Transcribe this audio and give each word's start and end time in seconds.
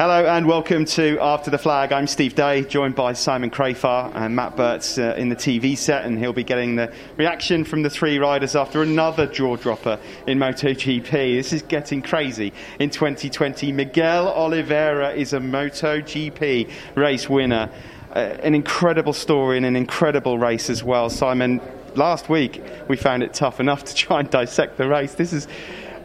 Hello 0.00 0.24
and 0.24 0.46
welcome 0.46 0.86
to 0.86 1.18
After 1.20 1.50
the 1.50 1.58
Flag. 1.58 1.92
I'm 1.92 2.06
Steve 2.06 2.34
Day, 2.34 2.64
joined 2.64 2.94
by 2.94 3.12
Simon 3.12 3.50
Crafar 3.50 4.10
and 4.14 4.34
Matt 4.34 4.56
Burt's 4.56 4.96
uh, 4.96 5.14
in 5.18 5.28
the 5.28 5.36
TV 5.36 5.76
set, 5.76 6.06
and 6.06 6.18
he'll 6.18 6.32
be 6.32 6.42
getting 6.42 6.76
the 6.76 6.90
reaction 7.18 7.64
from 7.64 7.82
the 7.82 7.90
three 7.90 8.18
riders 8.18 8.56
after 8.56 8.80
another 8.80 9.26
jaw 9.26 9.56
dropper 9.56 10.00
in 10.26 10.38
MotoGP. 10.38 11.10
This 11.10 11.52
is 11.52 11.60
getting 11.60 12.00
crazy. 12.00 12.54
In 12.78 12.88
2020, 12.88 13.72
Miguel 13.72 14.28
Oliveira 14.28 15.12
is 15.12 15.34
a 15.34 15.38
MotoGP 15.38 16.70
race 16.94 17.28
winner. 17.28 17.70
Uh, 18.10 18.20
an 18.42 18.54
incredible 18.54 19.12
story 19.12 19.58
and 19.58 19.66
an 19.66 19.76
incredible 19.76 20.38
race 20.38 20.70
as 20.70 20.82
well. 20.82 21.10
Simon, 21.10 21.60
last 21.94 22.30
week 22.30 22.62
we 22.88 22.96
found 22.96 23.22
it 23.22 23.34
tough 23.34 23.60
enough 23.60 23.84
to 23.84 23.94
try 23.94 24.20
and 24.20 24.30
dissect 24.30 24.78
the 24.78 24.88
race. 24.88 25.12
This 25.12 25.34
is 25.34 25.46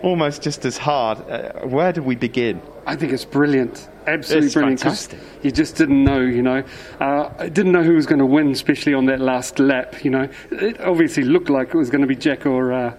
almost 0.05 0.41
just 0.43 0.63
as 0.65 0.77
hard. 0.77 1.17
Uh, 1.29 1.51
where 1.67 1.91
do 1.91 2.01
we 2.03 2.15
begin? 2.15 2.61
I 2.85 2.95
think 2.95 3.11
it's 3.11 3.25
brilliant. 3.25 3.89
Absolutely 4.07 4.45
It's 4.45 4.53
brilliant. 4.53 4.81
'cause 4.81 5.09
You 5.41 5.51
just 5.51 5.75
didn't 5.75 6.03
know, 6.03 6.21
you 6.21 6.43
know. 6.43 6.63
Uh, 7.01 7.29
I 7.39 7.49
didn't 7.49 7.71
know 7.71 7.81
who 7.83 7.95
was 7.95 8.05
going 8.05 8.19
to 8.19 8.25
win, 8.25 8.51
especially 8.51 8.93
on 8.93 9.05
that 9.07 9.19
last 9.19 9.57
lap, 9.59 10.05
you 10.05 10.11
know. 10.11 10.29
It 10.51 10.79
obviously 10.79 11.23
looked 11.23 11.49
like 11.49 11.69
it 11.73 11.77
was 11.77 11.89
going 11.89 12.01
to 12.01 12.07
be 12.07 12.15
Jack 12.15 12.45
or. 12.45 12.71
Uh, 12.71 12.93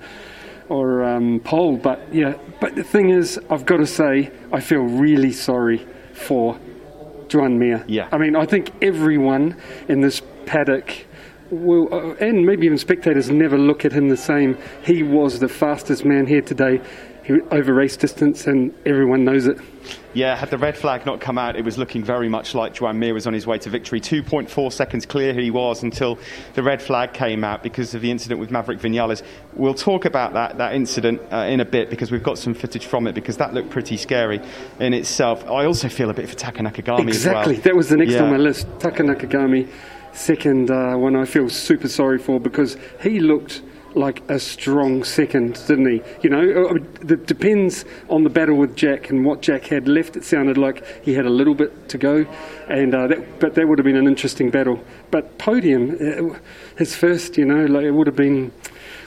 or 0.68 1.04
um, 1.04 1.38
Pol, 1.44 1.76
but 1.76 2.00
yeah. 2.12 2.34
But 2.60 2.74
the 2.74 2.82
thing 2.82 3.10
is, 3.10 3.38
I've 3.50 3.64
got 3.64 3.76
to 3.76 3.86
say, 3.86 4.32
I 4.52 4.58
feel 4.58 4.80
really 4.80 5.30
sorry 5.30 5.86
for 6.12 6.58
Joan 7.28 7.56
Mir. 7.56 7.84
Yeah. 7.86 8.08
I 8.10 8.18
mean, 8.18 8.34
I 8.34 8.46
think 8.46 8.72
everyone 8.82 9.54
in 9.86 10.00
this 10.00 10.22
paddock 10.44 11.06
will, 11.50 11.92
uh, 11.92 12.14
and 12.14 12.44
maybe 12.44 12.66
even 12.66 12.78
spectators, 12.78 13.30
never 13.30 13.58
look 13.58 13.84
at 13.84 13.92
him 13.92 14.08
the 14.08 14.16
same. 14.16 14.56
He 14.82 15.02
was 15.02 15.38
the 15.40 15.48
fastest 15.48 16.04
man 16.04 16.26
here 16.26 16.42
today. 16.42 16.80
He, 17.24 17.40
over 17.50 17.74
race 17.74 17.96
distance, 17.96 18.46
and 18.46 18.72
everyone 18.86 19.24
knows 19.24 19.48
it. 19.48 19.58
Yeah, 20.14 20.36
had 20.36 20.48
the 20.50 20.58
red 20.58 20.76
flag 20.76 21.04
not 21.04 21.20
come 21.20 21.38
out, 21.38 21.56
it 21.56 21.64
was 21.64 21.76
looking 21.76 22.04
very 22.04 22.28
much 22.28 22.54
like 22.54 22.72
Joan 22.72 23.00
Mir 23.00 23.12
was 23.14 23.26
on 23.26 23.34
his 23.34 23.48
way 23.48 23.58
to 23.58 23.68
victory. 23.68 24.00
2.4 24.00 24.72
seconds 24.72 25.04
clear 25.04 25.34
he 25.34 25.50
was 25.50 25.82
until 25.82 26.18
the 26.54 26.62
red 26.62 26.80
flag 26.80 27.12
came 27.12 27.42
out 27.42 27.64
because 27.64 27.94
of 27.94 28.00
the 28.00 28.10
incident 28.12 28.38
with 28.40 28.52
Maverick 28.52 28.78
Vinales. 28.78 29.22
We'll 29.54 29.74
talk 29.74 30.04
about 30.04 30.34
that, 30.34 30.56
that 30.58 30.74
incident 30.74 31.20
uh, 31.32 31.38
in 31.48 31.58
a 31.60 31.64
bit 31.64 31.90
because 31.90 32.12
we've 32.12 32.22
got 32.22 32.38
some 32.38 32.54
footage 32.54 32.86
from 32.86 33.08
it 33.08 33.14
because 33.14 33.36
that 33.38 33.52
looked 33.52 33.70
pretty 33.70 33.96
scary 33.96 34.40
in 34.78 34.94
itself. 34.94 35.44
I 35.46 35.64
also 35.66 35.88
feel 35.88 36.10
a 36.10 36.14
bit 36.14 36.28
for 36.28 36.36
Taka 36.36 36.62
Nakagami 36.62 37.08
Exactly. 37.08 37.56
as 37.56 37.58
well. 37.58 37.64
That 37.64 37.76
was 37.76 37.88
the 37.88 37.96
next 37.96 38.12
Yeah. 38.12 38.22
on 38.22 38.30
my 38.30 38.36
list. 38.38 38.68
Taka 38.78 39.02
Nakagami, 39.02 39.68
second 40.16 40.70
uh, 40.70 40.96
one 40.96 41.14
I 41.14 41.24
feel 41.24 41.48
super 41.48 41.88
sorry 41.88 42.18
for 42.18 42.40
because 42.40 42.76
he 43.02 43.20
looked 43.20 43.62
like 43.94 44.22
a 44.28 44.38
strong 44.38 45.02
second, 45.02 45.54
didn't 45.66 45.88
he? 45.90 46.02
You 46.22 46.30
know, 46.30 46.66
uh, 46.66 47.12
it 47.12 47.26
depends 47.26 47.86
on 48.10 48.24
the 48.24 48.30
battle 48.30 48.56
with 48.56 48.76
Jack 48.76 49.10
and 49.10 49.24
what 49.24 49.40
Jack 49.40 49.64
had 49.64 49.88
left. 49.88 50.16
It 50.16 50.24
sounded 50.24 50.58
like 50.58 50.84
he 51.02 51.14
had 51.14 51.24
a 51.24 51.30
little 51.30 51.54
bit 51.54 51.88
to 51.88 51.98
go, 51.98 52.26
and 52.68 52.94
uh, 52.94 53.06
that, 53.08 53.40
but 53.40 53.54
that 53.54 53.66
would 53.66 53.78
have 53.78 53.86
been 53.86 53.96
an 53.96 54.06
interesting 54.06 54.50
battle. 54.50 54.78
But 55.10 55.38
podium, 55.38 55.92
uh, 55.92 56.38
his 56.76 56.94
first, 56.94 57.38
you 57.38 57.46
know, 57.46 57.64
like 57.64 57.84
it 57.84 57.92
would 57.92 58.06
have 58.06 58.16
been. 58.16 58.52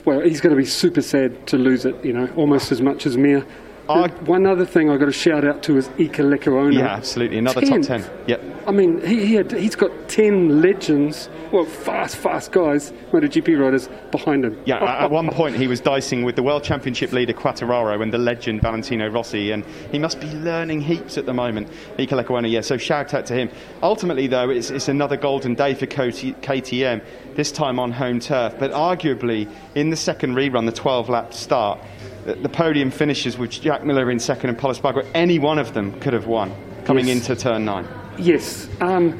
Well, 0.05 0.21
he's 0.21 0.41
going 0.41 0.55
to 0.55 0.59
be 0.59 0.65
super 0.65 1.02
sad 1.02 1.45
to 1.47 1.57
lose 1.57 1.85
it. 1.85 2.03
You 2.03 2.13
know, 2.13 2.27
almost 2.35 2.71
as 2.71 2.81
much 2.81 3.05
as 3.05 3.17
Mir. 3.17 3.45
I- 3.90 4.08
One 4.26 4.45
other 4.45 4.66
thing 4.66 4.90
I've 4.90 5.00
got 5.00 5.06
to 5.06 5.12
shout 5.12 5.44
out 5.45 5.64
to 5.64 5.78
is 5.78 5.88
Iker 5.90 6.26
Lecuona. 6.38 6.73
Yeah, 6.73 6.88
absolutely. 6.88 7.38
Another 7.38 7.62
top 7.62 7.82
10. 7.82 8.06
Yep. 8.28 8.42
I 8.68 8.72
mean, 8.72 9.02
he, 9.06 9.26
he 9.26 9.34
had, 9.36 9.52
he's 9.52 9.76
got 9.76 9.92
10 10.09 10.62
legends, 10.62 11.28
well, 11.52 11.66
fast, 11.66 12.17
fast 12.17 12.52
guys, 12.52 12.92
MotoGP 13.12 13.60
riders 13.60 13.90
behind 14.12 14.45
him. 14.45 14.62
Yeah, 14.66 14.76
at 14.84 15.04
at 15.06 15.12
one 15.12 15.30
point 15.30 15.56
he 15.56 15.66
was 15.67 15.80
dicing 15.80 16.23
with 16.23 16.36
the 16.36 16.44
World 16.44 16.64
Championship 16.64 17.12
leader 17.12 17.34
Quartararo 17.34 18.02
and 18.04 18.14
the 18.14 18.20
legend 18.20 18.62
Valentino 18.62 19.08
Rossi, 19.10 19.52
and 19.52 19.66
he 19.92 19.98
must 19.98 20.20
be 20.20 20.28
learning 20.34 20.82
heaps 20.82 21.17
at 21.17 21.26
the 21.26 21.34
moment. 21.34 21.67
Iker 21.98 22.23
Lecuona, 22.23 22.52
yeah, 22.52 22.62
so 22.62 22.78
shout 22.78 23.14
out 23.16 23.26
to 23.28 23.34
him. 23.34 23.50
Ultimately, 23.82 24.28
though, 24.28 24.50
it's, 24.52 24.70
it's 24.70 24.88
another 24.88 25.17
golden 25.17 25.56
day 25.56 25.73
for 25.73 25.88
KTM, 25.88 27.04
this 27.40 27.54
time 27.54 27.80
on 27.80 27.90
home 27.90 28.20
turf, 28.20 28.54
but 28.59 28.70
arguably 28.73 29.50
in 29.73 29.89
the 29.89 29.95
second 29.95 30.36
rerun, 30.36 30.66
the 30.66 30.73
12 30.73 31.08
lap 31.08 31.33
start, 31.33 31.80
the, 32.26 32.50
podium 32.50 32.92
finishes 32.92 33.38
with 33.38 33.50
Jack 33.50 33.86
Miller 33.86 34.11
in 34.11 34.20
second 34.20 34.50
and 34.50 34.60
Paul 34.60 34.73
Espargaro. 34.73 35.10
Any 35.16 35.39
one 35.39 35.58
of 35.58 35.73
them 35.73 35.98
could 36.02 36.11
have 36.11 36.28
won 36.28 36.54
coming 36.83 37.08
Yes. 37.08 37.30
into 37.30 37.42
turn 37.42 37.64
nine. 37.64 37.88
Yes. 38.17 38.67
Um, 38.82 39.17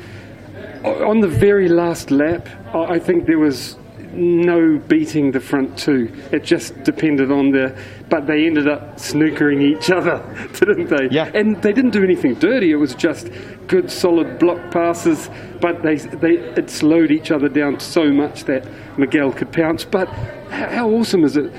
on 0.84 1.22
the 1.22 1.30
very 1.30 1.70
last 1.70 2.12
lap, 2.12 2.50
I 2.74 3.00
think 3.00 3.26
there 3.26 3.40
was 3.40 3.78
no 4.14 4.78
beating 4.78 5.32
the 5.32 5.40
front 5.40 5.78
two. 5.78 6.12
It 6.32 6.44
just 6.44 6.84
depended 6.84 7.32
on 7.32 7.52
the. 7.52 7.78
But 8.10 8.28
they 8.28 8.46
ended 8.46 8.68
up 8.68 8.98
snookering 8.98 9.62
each 9.62 9.92
other, 9.92 10.24
didn't 10.54 10.88
they? 10.90 11.10
Yeah. 11.12 11.32
And 11.34 11.62
they 11.62 11.74
didn't 11.74 11.92
do 11.92 12.04
anything 12.04 12.36
dirty. 12.36 12.72
It 12.72 12.78
was 12.78 12.96
just 12.96 13.30
good, 13.68 13.92
solid 13.92 14.40
block 14.40 14.72
passes. 14.72 15.30
But 15.62 15.84
they, 15.84 15.96
they 15.96 16.38
it 16.38 16.70
slowed 16.70 17.12
each 17.12 17.32
other 17.32 17.50
down 17.50 17.80
so 17.80 18.12
much 18.12 18.46
that 18.46 18.68
Miguel 18.98 19.32
could 19.32 19.52
pounce. 19.52 19.86
But 19.86 20.08
how 20.50 20.90
awesome 20.90 21.24
is 21.24 21.38
it? 21.38 21.52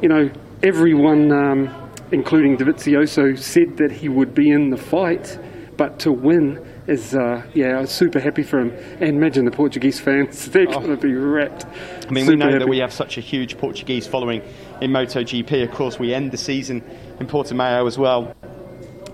You 0.00 0.08
know, 0.08 0.30
everyone, 0.62 1.32
um, 1.32 1.90
including 2.12 2.56
Dovizioso, 2.56 3.38
said 3.38 3.76
that 3.76 3.90
he 3.92 4.08
would 4.08 4.34
be 4.34 4.50
in 4.50 4.70
the 4.70 4.76
fight, 4.76 5.38
but 5.78 6.00
to 6.00 6.12
win 6.12 6.58
is, 6.88 7.14
uh, 7.14 7.42
yeah, 7.54 7.78
I 7.78 7.80
was 7.80 7.90
super 7.90 8.20
happy 8.20 8.42
for 8.42 8.58
him. 8.58 8.72
And 9.00 9.16
imagine 9.16 9.44
the 9.44 9.50
Portuguese 9.50 10.00
fans, 10.00 10.46
they're 10.50 10.66
going 10.66 10.88
to 10.88 10.96
be 10.96 11.14
wrapped. 11.14 11.64
I 11.64 12.10
mean, 12.10 12.26
we 12.26 12.32
Super 12.32 12.36
know 12.36 12.58
that 12.58 12.68
we 12.68 12.78
have 12.78 12.92
such 12.92 13.16
a 13.16 13.20
huge 13.20 13.56
Portuguese 13.56 14.06
following 14.06 14.42
in 14.82 14.90
MotoGP. 14.90 15.62
Of 15.62 15.70
course, 15.70 15.98
we 15.98 16.12
end 16.12 16.32
the 16.32 16.36
season 16.36 16.82
in 17.20 17.26
Porto 17.26 17.54
Portimao 17.54 17.86
as 17.86 17.96
well 17.96 18.34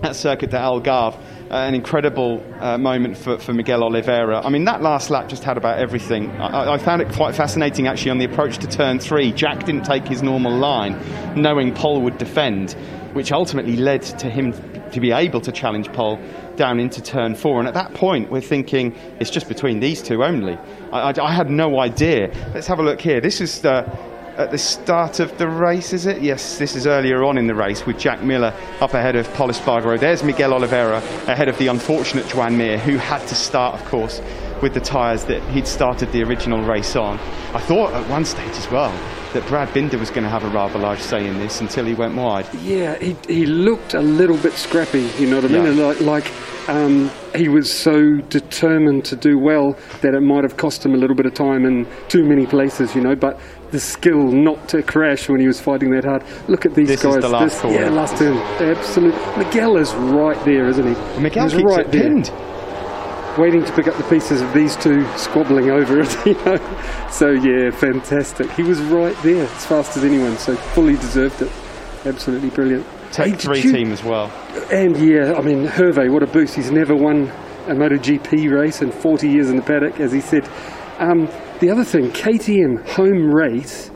at 0.01 0.15
Circuit 0.15 0.49
de 0.49 0.57
Algarve. 0.57 1.15
Uh, 1.45 1.57
an 1.57 1.75
incredible 1.75 2.43
uh, 2.59 2.75
moment 2.75 3.15
for, 3.15 3.37
for 3.37 3.53
Miguel 3.53 3.83
Oliveira. 3.83 4.43
I 4.43 4.49
mean, 4.49 4.65
that 4.65 4.81
last 4.81 5.11
lap 5.11 5.29
just 5.29 5.43
had 5.43 5.57
about 5.57 5.77
everything. 5.77 6.31
I, 6.31 6.73
I 6.73 6.77
found 6.79 7.03
it 7.03 7.13
quite 7.13 7.35
fascinating 7.35 7.85
actually 7.85 8.09
on 8.09 8.17
the 8.17 8.25
approach 8.25 8.57
to 8.57 8.67
turn 8.67 8.97
three. 8.97 9.31
Jack 9.31 9.63
didn't 9.63 9.83
take 9.83 10.07
his 10.07 10.23
normal 10.23 10.51
line, 10.51 10.99
knowing 11.39 11.71
Pol 11.71 12.01
would 12.01 12.17
defend, 12.17 12.71
which 13.13 13.31
ultimately 13.31 13.77
led 13.77 14.01
to 14.01 14.27
him 14.27 14.53
to 14.95 15.01
be 15.01 15.11
able 15.11 15.41
to 15.41 15.51
challenge 15.51 15.91
Pol 15.91 16.17
down 16.55 16.79
into 16.79 17.01
turn 17.01 17.35
four. 17.35 17.59
And 17.59 17.67
at 17.67 17.73
that 17.73 17.93
point, 17.93 18.31
we're 18.31 18.41
thinking 18.41 18.95
it's 19.19 19.29
just 19.29 19.47
between 19.47 19.79
these 19.79 20.01
two 20.01 20.23
only. 20.23 20.57
I, 20.91 21.11
I, 21.11 21.13
I 21.21 21.31
had 21.31 21.49
no 21.49 21.79
idea. 21.79 22.31
Let's 22.53 22.67
have 22.67 22.79
a 22.79 22.83
look 22.83 23.01
here. 23.01 23.21
This 23.21 23.41
is 23.41 23.61
the 23.61 23.85
at 24.37 24.51
the 24.51 24.57
start 24.57 25.21
of 25.21 25.37
the 25.37 25.47
race, 25.47 25.93
is 25.93 26.05
it? 26.05 26.21
Yes, 26.21 26.57
this 26.57 26.75
is 26.75 26.85
earlier 26.87 27.23
on 27.23 27.37
in 27.37 27.47
the 27.47 27.55
race 27.55 27.85
with 27.85 27.97
Jack 27.97 28.21
Miller 28.21 28.53
up 28.81 28.93
ahead 28.93 29.15
of 29.15 29.33
Paul 29.33 29.47
Espargaro. 29.47 29.97
There's 29.97 30.23
Miguel 30.23 30.53
Oliveira 30.53 30.97
ahead 31.27 31.47
of 31.47 31.57
the 31.57 31.67
unfortunate 31.67 32.27
Joan 32.27 32.57
Mir, 32.57 32.77
who 32.77 32.97
had 32.97 33.25
to 33.27 33.35
start, 33.35 33.79
of 33.79 33.85
course, 33.87 34.21
with 34.61 34.73
the 34.73 34.81
tyres 34.81 35.23
that 35.25 35.41
he'd 35.51 35.67
started 35.67 36.11
the 36.11 36.21
original 36.23 36.61
race 36.61 36.97
on. 36.97 37.17
I 37.53 37.59
thought 37.59 37.93
at 37.93 38.09
one 38.09 38.25
stage 38.25 38.57
as 38.57 38.69
well 38.69 38.91
that 39.35 39.45
Brad 39.47 39.73
Binder 39.73 39.97
was 39.97 40.09
going 40.09 40.23
to 40.23 40.29
have 40.29 40.45
a 40.45 40.49
rather 40.49 40.79
large 40.79 40.99
say 40.99 41.27
in 41.27 41.37
this 41.39 41.59
until 41.59 41.83
he 41.85 41.93
went 41.93 42.15
wide. 42.15 42.47
Yeah, 42.61 42.97
he, 42.99 43.17
he 43.27 43.45
looked 43.45 43.93
a 43.93 43.99
little 43.99 44.37
bit 44.37 44.53
scrappy, 44.53 45.09
you 45.19 45.27
know 45.29 45.41
what 45.41 45.51
I 45.51 45.59
mean? 45.59 45.77
Yeah. 45.77 45.85
Like, 45.87 45.99
like 45.99 46.69
um, 46.69 47.11
he 47.35 47.49
was 47.49 47.69
so 47.71 48.15
determined 48.29 49.03
to 49.05 49.17
do 49.17 49.37
well 49.37 49.73
that 50.01 50.13
it 50.13 50.21
might 50.21 50.43
have 50.45 50.55
cost 50.55 50.85
him 50.85 50.93
a 50.93 50.97
little 50.97 51.17
bit 51.17 51.25
of 51.25 51.33
time 51.33 51.65
in 51.65 51.85
too 52.07 52.23
many 52.23 52.45
places, 52.45 52.95
you 52.95 53.01
know, 53.01 53.13
but 53.13 53.37
the 53.71 53.79
skill 53.79 54.31
not 54.31 54.69
to 54.69 54.81
crash 54.81 55.27
when 55.27 55.41
he 55.41 55.47
was 55.47 55.59
fighting 55.59 55.91
that 55.91 56.05
hard. 56.05 56.23
Look 56.47 56.65
at 56.65 56.73
these 56.73 56.87
This 56.87 57.03
is 57.03 57.15
guys. 57.15 57.21
the 57.21 57.27
last 57.29 57.61
This-. 57.61 57.73
Yeah, 57.73 57.89
last 57.89 58.17
turn. 58.17 58.37
Absolutely. 58.37 59.43
Miguel 59.43 59.75
is 59.75 59.93
right 59.95 60.41
there, 60.45 60.69
isn't 60.69 60.87
he? 60.87 61.19
Miguel 61.19 61.43
He's 61.49 61.55
keeps 61.55 61.75
right 61.75 61.85
it 61.85 61.91
there, 61.91 62.03
pinned. 62.03 62.31
Waiting 63.37 63.63
to 63.65 63.71
pick 63.73 63.87
up 63.87 63.95
the 63.97 64.03
pieces 64.03 64.41
of 64.41 64.53
these 64.53 64.75
two 64.77 65.05
squabbling 65.17 65.69
over 65.71 65.99
it, 65.99 66.13
you 66.25 66.33
know. 66.45 66.57
So, 67.11 67.31
yeah, 67.31 67.69
fantastic. 67.71 68.49
He 68.51 68.63
was 68.63 68.79
right 68.81 69.15
there 69.23 69.43
as 69.45 69.65
fast 69.65 69.97
as 69.97 70.03
anyone, 70.03 70.37
so 70.37 70.55
fully 70.55 70.95
deserved 70.95 71.41
it. 71.41 71.51
Absolutely 72.05 72.49
brilliant. 72.49 72.85
Take 73.11 73.33
Hey, 73.33 73.37
3 73.37 73.59
you- 73.61 73.71
team 73.71 73.91
as 73.91 74.03
well. 74.03 74.31
and 74.71 74.97
yeah, 74.97 75.33
I 75.33 75.41
mean, 75.41 75.65
Hervé, 75.67 76.11
what 76.11 76.23
a 76.23 76.27
boost. 76.27 76.55
He's 76.55 76.71
never 76.71 76.95
won 76.95 77.27
a 77.67 77.73
MotoGP 77.73 78.51
race 78.51 78.81
in 78.81 78.91
40 78.91 79.27
years 79.29 79.49
in 79.49 79.55
the 79.55 79.61
paddock, 79.61 79.99
as 79.99 80.11
he 80.11 80.21
said. 80.21 80.47
Um, 80.99 81.27
the 81.59 81.69
other 81.69 81.83
thing, 81.83 82.11
KTM 82.11 82.87
home 82.89 83.33
race, 83.33 83.89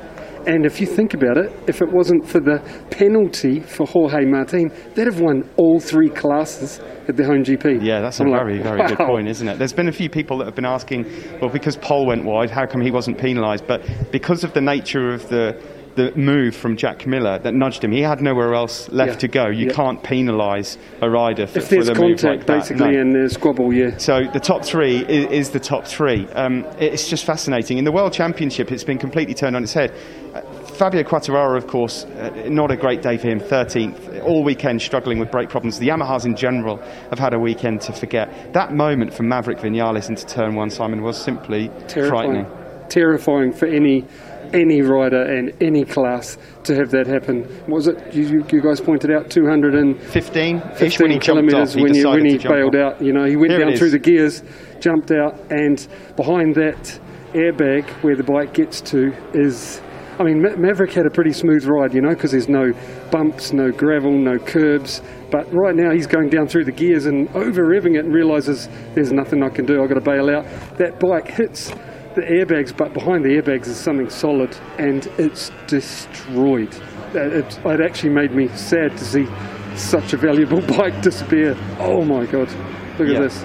and 0.47 0.65
if 0.65 0.79
you 0.79 0.87
think 0.87 1.13
about 1.13 1.37
it, 1.37 1.51
if 1.67 1.81
it 1.81 1.91
wasn't 1.91 2.27
for 2.27 2.39
the 2.39 2.59
penalty 2.91 3.59
for 3.59 3.85
Jorge 3.85 4.25
Martin, 4.25 4.71
they'd 4.95 5.07
have 5.07 5.19
won 5.19 5.49
all 5.57 5.79
three 5.79 6.09
classes 6.09 6.79
at 7.07 7.17
the 7.17 7.25
home 7.25 7.43
GP. 7.43 7.83
Yeah, 7.83 8.01
that's 8.01 8.19
a 8.19 8.23
I'm 8.23 8.29
like, 8.29 8.41
very, 8.41 8.61
very 8.61 8.87
good 8.87 8.97
point, 8.97 9.27
isn't 9.27 9.47
it? 9.47 9.57
There's 9.57 9.73
been 9.73 9.87
a 9.87 9.93
few 9.93 10.09
people 10.09 10.37
that 10.39 10.45
have 10.45 10.55
been 10.55 10.65
asking, 10.65 11.05
well, 11.41 11.49
because 11.49 11.75
Pol 11.77 12.05
went 12.05 12.23
wide, 12.23 12.49
how 12.49 12.65
come 12.65 12.81
he 12.81 12.91
wasn't 12.91 13.17
penalised? 13.17 13.67
But 13.67 13.81
because 14.11 14.43
of 14.43 14.53
the 14.53 14.61
nature 14.61 15.09
of 15.13 15.27
the 15.29 15.61
the 15.99 16.17
move 16.17 16.55
from 16.55 16.77
Jack 16.77 17.05
Miller 17.05 17.37
that 17.39 17.53
nudged 17.53 17.83
him, 17.83 17.91
he 17.91 18.01
had 18.01 18.21
nowhere 18.21 18.53
else 18.53 18.89
left 18.91 19.11
Yeah. 19.13 19.17
to 19.17 19.27
go. 19.27 19.47
You 19.47 19.67
Yeah. 19.67 19.73
can't 19.73 20.01
penalise 20.01 20.77
a 21.01 21.09
rider 21.09 21.45
for, 21.47 21.59
If 21.59 21.65
for 21.65 21.75
there's 21.75 21.87
the 21.87 21.93
move 21.95 22.17
contact, 22.19 22.23
like 22.23 22.45
that. 22.45 22.57
basically, 22.59 22.91
No. 22.95 23.01
and 23.01 23.13
there's 23.15 23.33
squabble, 23.33 23.73
yeah. 23.73 23.91
So 23.97 24.23
the 24.31 24.39
top 24.39 24.63
three 24.63 24.97
is, 25.07 25.25
is 25.31 25.49
the 25.49 25.59
top 25.59 25.85
three. 25.85 26.27
Um, 26.35 26.65
it's 26.79 27.09
just 27.09 27.25
fascinating. 27.25 27.77
In 27.77 27.83
the 27.83 27.91
World 27.91 28.13
Championship, 28.13 28.71
it's 28.71 28.83
been 28.83 28.97
completely 28.97 29.33
turned 29.33 29.55
on 29.55 29.63
its 29.63 29.73
head. 29.73 29.91
Uh, 30.33 30.41
Fabio 30.79 31.03
Quartararo, 31.03 31.57
of 31.57 31.67
course, 31.67 32.05
uh, 32.05 32.29
not 32.47 32.71
a 32.71 32.77
great 32.77 33.01
day 33.01 33.17
for 33.17 33.27
him. 33.27 33.39
13th, 33.39 34.21
all 34.23 34.43
weekend 34.43 34.81
struggling 34.81 35.19
with 35.19 35.29
brake 35.29 35.49
problems. 35.49 35.77
The 35.79 35.89
Yamahas 35.89 36.25
in 36.25 36.35
general 36.35 36.79
have 37.09 37.19
had 37.19 37.33
a 37.33 37.39
weekend 37.39 37.81
to 37.81 37.91
forget. 37.93 38.53
That 38.53 38.73
moment 38.73 39.13
from 39.13 39.27
Maverick 39.27 39.57
Vinales 39.59 40.07
into 40.07 40.25
turn 40.25 40.55
one, 40.55 40.69
Simon, 40.69 41.01
was 41.01 41.17
simply 41.17 41.69
Terrifying. 41.87 42.09
frightening. 42.45 42.45
Terrifying 42.87 43.51
for 43.51 43.65
any 43.67 44.05
any 44.53 44.81
rider 44.81 45.21
and 45.21 45.53
any 45.61 45.85
class 45.85 46.37
to 46.63 46.75
have 46.75 46.89
that 46.91 47.07
happen. 47.07 47.43
What 47.67 47.77
was 47.77 47.87
it 47.87 48.13
you, 48.13 48.45
you 48.51 48.61
guys 48.61 48.81
pointed 48.81 49.11
out 49.11 49.29
215 49.29 49.99
15 49.99 50.81
ish 50.81 50.99
when 50.99 51.11
he 51.11 51.19
kilometres 51.19 51.75
when, 51.75 51.93
you, 51.93 52.09
when 52.09 52.23
decided 52.23 52.41
he 52.41 52.47
bailed 52.47 52.75
off. 52.75 52.95
out. 52.95 53.01
You 53.01 53.13
know, 53.13 53.25
he 53.25 53.35
went 53.35 53.51
Here 53.51 53.61
it 53.61 53.65
down 53.65 53.75
through 53.75 53.91
the 53.91 53.99
gears, 53.99 54.43
jumped 54.79 55.11
out, 55.11 55.39
and 55.51 55.87
behind 56.15 56.55
that 56.55 56.99
airbag 57.33 57.89
where 58.03 58.15
the 58.15 58.23
bike 58.23 58.53
gets 58.53 58.81
to 58.81 59.13
is. 59.33 59.81
I 60.19 60.23
mean, 60.23 60.41
Ma- 60.41 60.57
Maverick 60.57 60.91
had 60.91 61.05
a 61.05 61.09
pretty 61.09 61.31
smooth 61.31 61.63
ride, 61.63 61.93
you 61.93 62.01
know, 62.01 62.09
because 62.09 62.31
there's 62.31 62.49
no 62.49 62.73
bumps, 63.09 63.53
no 63.53 63.71
gravel, 63.71 64.11
no 64.11 64.37
curbs. 64.37 65.01
But 65.31 65.47
right 65.53 65.73
now 65.73 65.93
he's 65.93 66.07
going 66.07 66.27
down 66.27 66.47
through 66.47 66.65
the 66.65 66.73
gears 66.73 67.05
and 67.05 67.29
over 67.29 67.63
revving 67.63 67.95
it 67.95 68.03
and 68.03 68.13
realizes 68.13 68.67
there's 68.95 69.13
nothing 69.13 69.43
I 69.43 69.49
can 69.49 69.65
do. 69.65 69.81
I've 69.81 69.87
got 69.87 69.95
to 69.95 70.01
bail 70.01 70.29
out. 70.29 70.43
That 70.77 70.99
bike 70.99 71.29
hits 71.29 71.71
the 72.15 72.21
airbags, 72.21 72.75
but 72.75 72.93
behind 72.93 73.23
the 73.23 73.29
airbags 73.29 73.67
is 73.67 73.77
something 73.77 74.09
solid 74.09 74.55
and 74.77 75.05
it's 75.17 75.51
destroyed. 75.67 76.73
Uh, 77.15 77.19
It, 77.39 77.59
it 77.65 77.81
actually 77.81 78.11
made 78.11 78.31
me 78.33 78.47
sad 78.49 78.97
to 78.97 79.03
see 79.05 79.27
such 79.75 80.13
a 80.13 80.17
valuable 80.17 80.61
bike 80.77 81.01
disappear. 81.01 81.55
Oh 81.79 82.03
my 82.03 82.25
god, 82.25 82.49
look 82.97 83.07
Yeah. 83.09 83.15
at 83.17 83.21
this. 83.23 83.43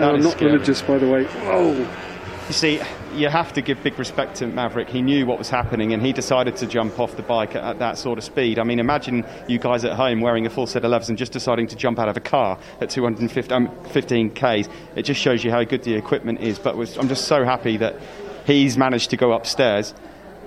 Uh, 0.00 0.14
is 0.16 0.24
not 0.24 0.32
scary. 0.32 0.52
religious, 0.52 0.82
by 0.82 0.98
the 0.98 1.08
way. 1.08 1.26
Oh, 1.44 1.72
You 2.48 2.54
see, 2.54 2.80
you 3.20 3.28
have 3.28 3.52
to 3.52 3.60
give 3.60 3.82
big 3.82 3.98
respect 3.98 4.36
to 4.36 4.46
Maverick. 4.46 4.88
He 4.88 5.02
knew 5.02 5.26
what 5.26 5.38
was 5.38 5.50
happening 5.50 5.92
and 5.92 6.04
he 6.04 6.12
decided 6.12 6.56
to 6.56 6.66
jump 6.66 6.98
off 6.98 7.16
the 7.16 7.22
bike 7.22 7.54
at, 7.54 7.62
at 7.62 7.78
that 7.78 7.98
sort 7.98 8.18
of 8.18 8.24
speed. 8.24 8.58
I 8.58 8.64
mean, 8.64 8.78
imagine 8.78 9.26
you 9.46 9.58
guys 9.58 9.84
at 9.84 9.92
home 9.92 10.20
wearing 10.20 10.46
a 10.46 10.50
full 10.50 10.66
set 10.66 10.84
of 10.84 10.90
levers 10.90 11.08
and 11.08 11.18
just 11.18 11.32
deciding 11.32 11.66
to 11.68 11.76
jump 11.76 11.98
out 11.98 12.08
of 12.08 12.16
a 12.16 12.20
car 12.20 12.58
at 12.80 12.90
215 12.90 13.52
um, 13.52 14.30
Ks. 14.30 14.68
It 14.96 15.02
just 15.02 15.20
shows 15.20 15.44
you 15.44 15.50
how 15.50 15.64
good 15.64 15.82
the 15.82 15.94
equipment 15.94 16.40
is. 16.40 16.58
But 16.58 16.76
was, 16.76 16.96
I'm 16.96 17.08
just 17.08 17.26
so 17.26 17.44
happy 17.44 17.76
that 17.76 17.96
he's 18.46 18.78
managed 18.78 19.10
to 19.10 19.16
go 19.16 19.32
upstairs 19.32 19.94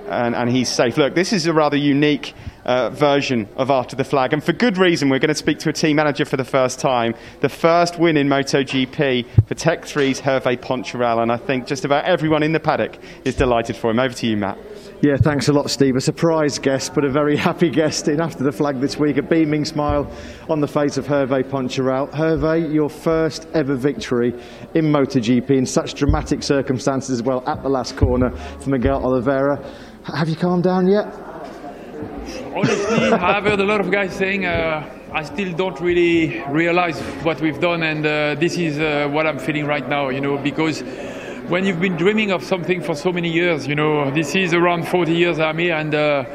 and, 0.07 0.35
and 0.35 0.49
he's 0.49 0.69
safe. 0.69 0.97
Look, 0.97 1.15
this 1.15 1.31
is 1.31 1.45
a 1.45 1.53
rather 1.53 1.77
unique 1.77 2.33
uh, 2.65 2.89
version 2.89 3.47
of 3.55 3.69
After 3.69 3.95
the 3.95 4.03
Flag, 4.03 4.33
and 4.33 4.43
for 4.43 4.53
good 4.53 4.77
reason. 4.77 5.09
We're 5.09 5.19
going 5.19 5.29
to 5.29 5.35
speak 5.35 5.59
to 5.59 5.69
a 5.69 5.73
team 5.73 5.97
manager 5.97 6.25
for 6.25 6.37
the 6.37 6.45
first 6.45 6.79
time. 6.79 7.15
The 7.41 7.49
first 7.49 7.99
win 7.99 8.17
in 8.17 8.27
MotoGP 8.27 9.47
for 9.47 9.55
Tech 9.55 9.83
3's 9.83 10.21
Hervé 10.21 10.57
Poncharal, 10.57 11.21
and 11.21 11.31
I 11.31 11.37
think 11.37 11.67
just 11.67 11.85
about 11.85 12.05
everyone 12.05 12.43
in 12.43 12.51
the 12.51 12.59
paddock 12.59 12.97
is 13.25 13.35
delighted 13.35 13.75
for 13.75 13.91
him. 13.91 13.99
Over 13.99 14.13
to 14.13 14.27
you, 14.27 14.37
Matt. 14.37 14.57
Yeah, 15.01 15.17
thanks 15.17 15.49
a 15.49 15.53
lot, 15.53 15.69
Steve. 15.69 15.97
A 15.97 16.01
surprise 16.01 16.57
guest, 16.57 16.93
but 16.95 17.03
a 17.03 17.09
very 17.09 17.35
happy 17.49 17.69
guest 17.69 18.07
in 18.07 18.21
After 18.21 18.43
the 18.43 18.53
Flag 18.53 18.79
this 18.79 18.97
week. 18.97 19.17
A 19.17 19.21
beaming 19.21 19.65
smile 19.65 20.09
on 20.49 20.61
the 20.61 20.67
face 20.67 20.97
of 20.97 21.05
Hervé 21.05 21.43
Poncharal. 21.43 22.09
Hervé, 22.11 22.73
your 22.73 22.89
first 22.89 23.47
ever 23.53 23.75
victory 23.75 24.33
in 24.73 24.85
MotoGP 24.85 25.49
in 25.49 25.65
such 25.65 25.95
dramatic 25.95 26.41
circumstances 26.41 27.09
as 27.19 27.21
well 27.21 27.43
at 27.47 27.61
the 27.63 27.69
last 27.69 27.97
corner 27.97 28.31
for 28.61 28.69
Miguel 28.69 29.03
Oliveira. 29.03 29.61
Have 30.05 30.29
you 30.29 30.35
calmed 30.35 30.63
down 30.63 30.87
yet? 30.87 31.22
Honestly, 32.55 33.11
I've 33.11 33.45
heard 33.45 33.59
a 33.59 33.65
lot 33.65 33.81
of 33.81 33.89
guys 33.89 34.15
saying 34.15 34.45
uh, 34.45 34.87
I 35.11 35.23
still 35.23 35.51
don't 35.53 35.79
really 35.79 36.43
realize 36.49 36.99
what 37.23 37.41
we've 37.41 37.59
done, 37.59 37.81
and 37.81 38.05
uh, 38.05 38.35
this 38.35 38.57
is 38.57 38.77
uh, 38.77 39.09
what 39.11 39.25
I'm 39.25 39.39
feeling 39.39 39.65
right 39.65 39.87
now. 39.89 40.09
You 40.09 40.21
know, 40.21 40.37
because 40.37 40.81
when 41.49 41.65
you've 41.65 41.81
been 41.81 41.97
dreaming 41.97 42.31
of 42.31 42.43
something 42.43 42.79
for 42.79 42.93
so 42.93 43.11
many 43.11 43.31
years, 43.31 43.65
you 43.65 43.73
know, 43.73 44.11
this 44.11 44.35
is 44.35 44.53
around 44.53 44.87
40 44.87 45.13
years 45.13 45.39
I'm 45.39 45.57
here, 45.57 45.75
and 45.75 45.95
uh, 45.95 46.25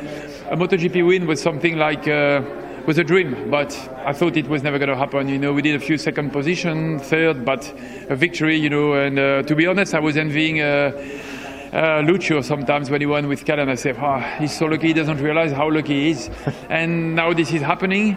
a 0.51 0.57
MotoGP 0.57 1.07
win 1.07 1.27
was 1.27 1.41
something 1.41 1.77
like. 1.77 2.09
Uh, 2.09 2.43
was 2.87 2.97
a 2.97 3.05
dream, 3.05 3.51
but 3.51 3.71
I 4.07 4.15
thought 4.15 4.35
it 4.39 4.49
was 4.49 4.63
never 4.63 4.79
going 4.79 4.89
to 4.89 4.97
happen. 4.97 5.29
You 5.29 5.39
know, 5.39 5.53
we 5.53 5.61
did 5.61 5.75
a 5.75 5.79
few 5.79 5.99
second 5.99 6.31
position, 6.31 6.99
third, 6.99 7.45
but 7.45 7.71
a 8.09 8.17
victory. 8.17 8.57
You 8.57 8.71
know, 8.71 8.95
and 8.95 9.19
uh, 9.19 9.43
to 9.43 9.55
be 9.55 9.67
honest, 9.67 9.95
I 9.95 10.01
was 10.01 10.17
envying. 10.17 10.63
Uh, 11.73 12.01
Lucio 12.01 12.41
sometimes 12.41 12.89
when 12.89 13.03
he 13.03 13.07
won 13.07 13.29
with 13.29 13.45
Callan, 13.45 13.69
I 13.69 13.75
say, 13.75 13.95
ah, 13.99 14.21
he's 14.39 14.57
so 14.57 14.67
lucky 14.67 14.89
he 14.89 14.93
doesn't 14.95 15.19
realize 15.21 15.53
how 15.53 15.71
lucky 15.71 16.05
he 16.05 16.11
is. 16.11 16.31
and 16.71 17.15
now 17.15 17.35
this 17.35 17.53
is 17.53 17.61
happening. 17.61 18.17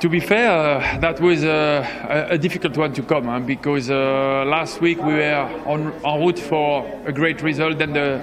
To 0.00 0.08
be 0.08 0.20
fair, 0.20 0.50
uh, 0.50 0.98
that 0.98 1.18
was 1.18 1.44
uh, 1.44 2.26
a, 2.30 2.34
a 2.34 2.38
difficult 2.38 2.76
one 2.76 2.92
to 2.92 3.02
come 3.02 3.24
huh, 3.24 3.40
because 3.40 3.90
uh, 3.90 4.44
last 4.46 4.80
week 4.82 4.98
we 4.98 5.14
were 5.14 5.62
on, 5.66 5.92
en 6.04 6.20
route 6.20 6.38
for 6.38 6.86
a 7.06 7.12
great 7.12 7.42
result, 7.42 7.80
and 7.80 7.96
the, 7.96 8.22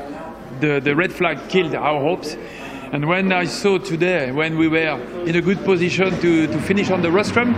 the, 0.59 0.79
the 0.79 0.95
red 0.95 1.11
flag 1.11 1.49
killed 1.49 1.73
our 1.73 1.99
hopes. 1.99 2.37
And 2.93 3.07
when 3.07 3.33
I 3.33 3.45
saw 3.45 3.79
today, 3.79 4.31
when 4.31 4.57
we 4.57 4.67
were 4.67 5.01
in 5.25 5.35
a 5.35 5.41
good 5.41 5.65
position 5.65 6.11
to, 6.21 6.47
to 6.47 6.59
finish 6.59 6.91
on 6.91 7.01
the 7.01 7.11
rostrum, 7.11 7.55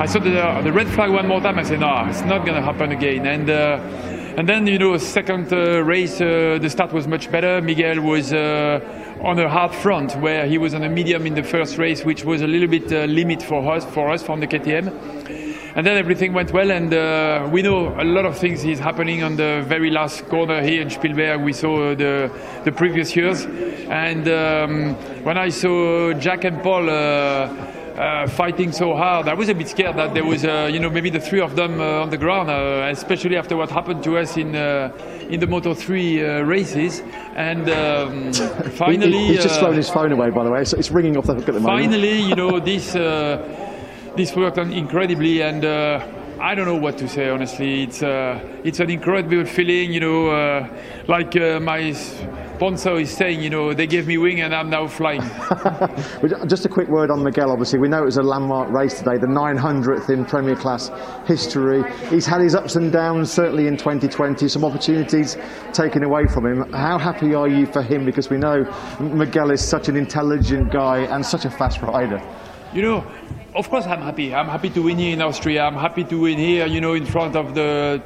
I 0.00 0.06
saw 0.06 0.20
the, 0.20 0.60
the 0.62 0.72
red 0.72 0.88
flag 0.88 1.10
one 1.10 1.26
more 1.26 1.40
time. 1.40 1.58
I 1.58 1.62
said, 1.64 1.80
no, 1.80 2.04
it's 2.06 2.20
not 2.20 2.44
going 2.44 2.54
to 2.54 2.62
happen 2.62 2.92
again. 2.92 3.26
And 3.26 3.50
uh, 3.50 4.17
and 4.38 4.48
then, 4.48 4.68
you 4.68 4.78
know, 4.78 4.96
second 4.98 5.52
uh, 5.52 5.82
race, 5.82 6.20
uh, 6.20 6.60
the 6.62 6.70
start 6.70 6.92
was 6.92 7.08
much 7.08 7.28
better. 7.28 7.60
Miguel 7.60 8.00
was 8.00 8.32
uh, 8.32 8.78
on 9.20 9.36
a 9.40 9.48
hard 9.48 9.74
front, 9.74 10.14
where 10.20 10.46
he 10.46 10.58
was 10.58 10.74
on 10.74 10.84
a 10.84 10.88
medium 10.88 11.26
in 11.26 11.34
the 11.34 11.42
first 11.42 11.76
race, 11.76 12.04
which 12.04 12.24
was 12.24 12.40
a 12.40 12.46
little 12.46 12.68
bit 12.68 12.92
uh, 12.92 13.06
limit 13.06 13.42
for 13.42 13.68
us, 13.72 13.84
for 13.86 14.08
us 14.10 14.22
from 14.22 14.38
the 14.38 14.46
KTM. 14.46 15.74
And 15.74 15.84
then 15.84 15.96
everything 15.96 16.34
went 16.34 16.52
well, 16.52 16.70
and 16.70 16.94
uh, 16.94 17.48
we 17.50 17.62
know 17.62 18.00
a 18.00 18.04
lot 18.04 18.26
of 18.26 18.38
things 18.38 18.64
is 18.64 18.78
happening 18.78 19.24
on 19.24 19.34
the 19.34 19.64
very 19.66 19.90
last 19.90 20.24
corner 20.28 20.62
here 20.62 20.82
in 20.82 20.90
Spielberg. 20.90 21.40
We 21.40 21.52
saw 21.52 21.96
the 21.96 22.30
the 22.62 22.70
previous 22.70 23.16
years, 23.16 23.44
and 23.44 24.28
um, 24.28 24.94
when 25.24 25.36
I 25.36 25.48
saw 25.48 26.12
Jack 26.12 26.44
and 26.44 26.62
Paul. 26.62 26.88
Uh, 26.88 27.77
uh, 27.98 28.26
fighting 28.28 28.70
so 28.72 28.94
hard. 28.94 29.26
I 29.28 29.34
was 29.34 29.48
a 29.48 29.54
bit 29.54 29.68
scared 29.68 29.96
that 29.96 30.14
there 30.14 30.24
was, 30.24 30.44
uh, 30.44 30.68
you 30.72 30.78
know, 30.78 30.88
maybe 30.90 31.10
the 31.10 31.20
three 31.20 31.40
of 31.40 31.56
them 31.56 31.80
uh, 31.80 32.02
on 32.02 32.10
the 32.10 32.16
ground, 32.16 32.48
uh, 32.48 32.88
especially 32.90 33.36
after 33.36 33.56
what 33.56 33.70
happened 33.70 34.02
to 34.04 34.16
us 34.18 34.36
in 34.36 34.54
uh, 34.54 34.90
in 35.28 35.40
the 35.40 35.46
Moto 35.46 35.74
3 35.74 36.24
uh, 36.24 36.40
races. 36.42 37.02
And 37.36 37.68
um, 37.68 38.32
finally, 38.76 39.12
He- 39.18 39.26
he's 39.34 39.42
just 39.42 39.58
thrown 39.60 39.74
his 39.74 39.90
phone 39.90 40.12
away, 40.12 40.30
by 40.30 40.44
the 40.44 40.50
way, 40.50 40.64
so 40.64 40.76
it's 40.78 40.90
ringing 40.90 41.16
off 41.16 41.26
the 41.26 41.34
hook 41.34 41.48
at 41.48 41.54
the 41.54 41.60
moment. 41.60 41.80
finally, 41.84 42.20
you 42.22 42.34
know, 42.36 42.60
this 42.60 42.94
uh, 42.94 43.36
this 44.16 44.34
worked 44.36 44.58
on 44.58 44.72
incredibly, 44.72 45.42
and 45.42 45.64
uh, 45.64 46.00
I 46.40 46.54
don't 46.54 46.66
know 46.66 46.76
what 46.76 46.96
to 46.98 47.08
say. 47.08 47.28
Honestly, 47.30 47.82
it's 47.82 48.02
uh, 48.02 48.38
it's 48.64 48.80
an 48.80 48.90
incredible 48.90 49.44
feeling. 49.44 49.92
You 49.92 50.00
know, 50.00 50.28
uh, 50.28 50.66
like 51.08 51.36
uh, 51.36 51.58
my 51.60 51.92
sponsor 52.58 52.96
is 52.96 53.16
saying, 53.16 53.40
you 53.40 53.48
know, 53.48 53.72
they 53.72 53.86
gave 53.86 54.08
me 54.08 54.18
wing 54.18 54.40
and 54.40 54.52
I'm 54.52 54.68
now 54.68 54.88
flying. 54.88 55.20
Just 56.48 56.64
a 56.64 56.68
quick 56.68 56.88
word 56.88 57.08
on 57.08 57.22
Miguel, 57.22 57.52
obviously. 57.52 57.78
We 57.78 57.88
know 57.88 58.02
it 58.02 58.06
was 58.06 58.16
a 58.16 58.22
landmark 58.22 58.72
race 58.72 58.98
today, 58.98 59.16
the 59.16 59.28
900th 59.28 60.10
in 60.10 60.24
Premier 60.24 60.56
Class 60.56 60.90
history. 61.24 61.84
He's 62.08 62.26
had 62.26 62.40
his 62.40 62.56
ups 62.56 62.74
and 62.74 62.90
downs, 62.90 63.30
certainly 63.30 63.68
in 63.68 63.76
2020, 63.76 64.48
some 64.48 64.64
opportunities 64.64 65.36
taken 65.72 66.02
away 66.02 66.26
from 66.26 66.46
him. 66.46 66.72
How 66.72 66.98
happy 66.98 67.32
are 67.32 67.46
you 67.46 67.64
for 67.64 67.80
him? 67.80 68.04
Because 68.04 68.28
we 68.28 68.38
know 68.38 68.64
Miguel 68.98 69.52
is 69.52 69.60
such 69.60 69.88
an 69.88 69.94
intelligent 69.94 70.72
guy 70.72 71.02
and 71.14 71.24
such 71.24 71.44
a 71.44 71.50
fast 71.50 71.80
rider. 71.80 72.20
You 72.74 72.82
know, 72.82 73.06
of 73.54 73.70
course 73.70 73.86
I'm 73.86 74.02
happy. 74.02 74.34
I'm 74.34 74.48
happy 74.48 74.70
to 74.70 74.82
win 74.82 74.98
here 74.98 75.12
in 75.12 75.22
Austria. 75.22 75.62
I'm 75.62 75.74
happy 75.76 76.02
to 76.02 76.20
win 76.22 76.38
here, 76.38 76.66
you 76.66 76.80
know, 76.80 76.94
in 76.94 77.06
front 77.06 77.36
of 77.36 77.54
the 77.54 78.02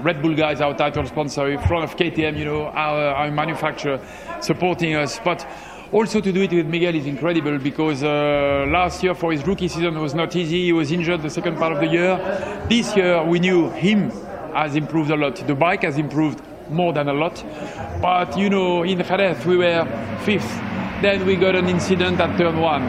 Red 0.00 0.22
Bull 0.22 0.34
guys, 0.34 0.60
our 0.60 0.74
title 0.74 1.06
sponsor, 1.06 1.48
in 1.48 1.60
front 1.60 1.84
of 1.84 1.96
KTM, 1.96 2.38
you 2.38 2.44
know, 2.44 2.66
our, 2.66 3.14
our 3.14 3.30
manufacturer 3.30 4.00
supporting 4.40 4.94
us. 4.94 5.20
But 5.24 5.46
also 5.92 6.20
to 6.20 6.32
do 6.32 6.42
it 6.42 6.52
with 6.52 6.66
Miguel 6.66 6.94
is 6.94 7.06
incredible 7.06 7.58
because 7.58 8.02
uh, 8.02 8.66
last 8.68 9.02
year 9.02 9.14
for 9.14 9.32
his 9.32 9.46
rookie 9.46 9.68
season 9.68 9.98
was 9.98 10.14
not 10.14 10.34
easy. 10.34 10.64
He 10.64 10.72
was 10.72 10.92
injured 10.92 11.22
the 11.22 11.30
second 11.30 11.56
part 11.56 11.72
of 11.72 11.80
the 11.80 11.86
year. 11.86 12.16
This 12.68 12.96
year 12.96 13.22
we 13.24 13.38
knew 13.38 13.70
him 13.70 14.10
has 14.52 14.76
improved 14.76 15.10
a 15.10 15.16
lot. 15.16 15.36
The 15.36 15.54
bike 15.54 15.82
has 15.82 15.98
improved 15.98 16.42
more 16.70 16.92
than 16.92 17.08
a 17.08 17.12
lot. 17.12 17.44
But 18.02 18.36
you 18.36 18.50
know, 18.50 18.82
in 18.82 19.02
Jerez 19.02 19.44
we 19.46 19.56
were 19.56 19.84
fifth. 20.24 20.50
Then 21.02 21.26
we 21.26 21.36
got 21.36 21.54
an 21.54 21.68
incident 21.68 22.20
at 22.20 22.36
turn 22.38 22.58
one. 22.58 22.82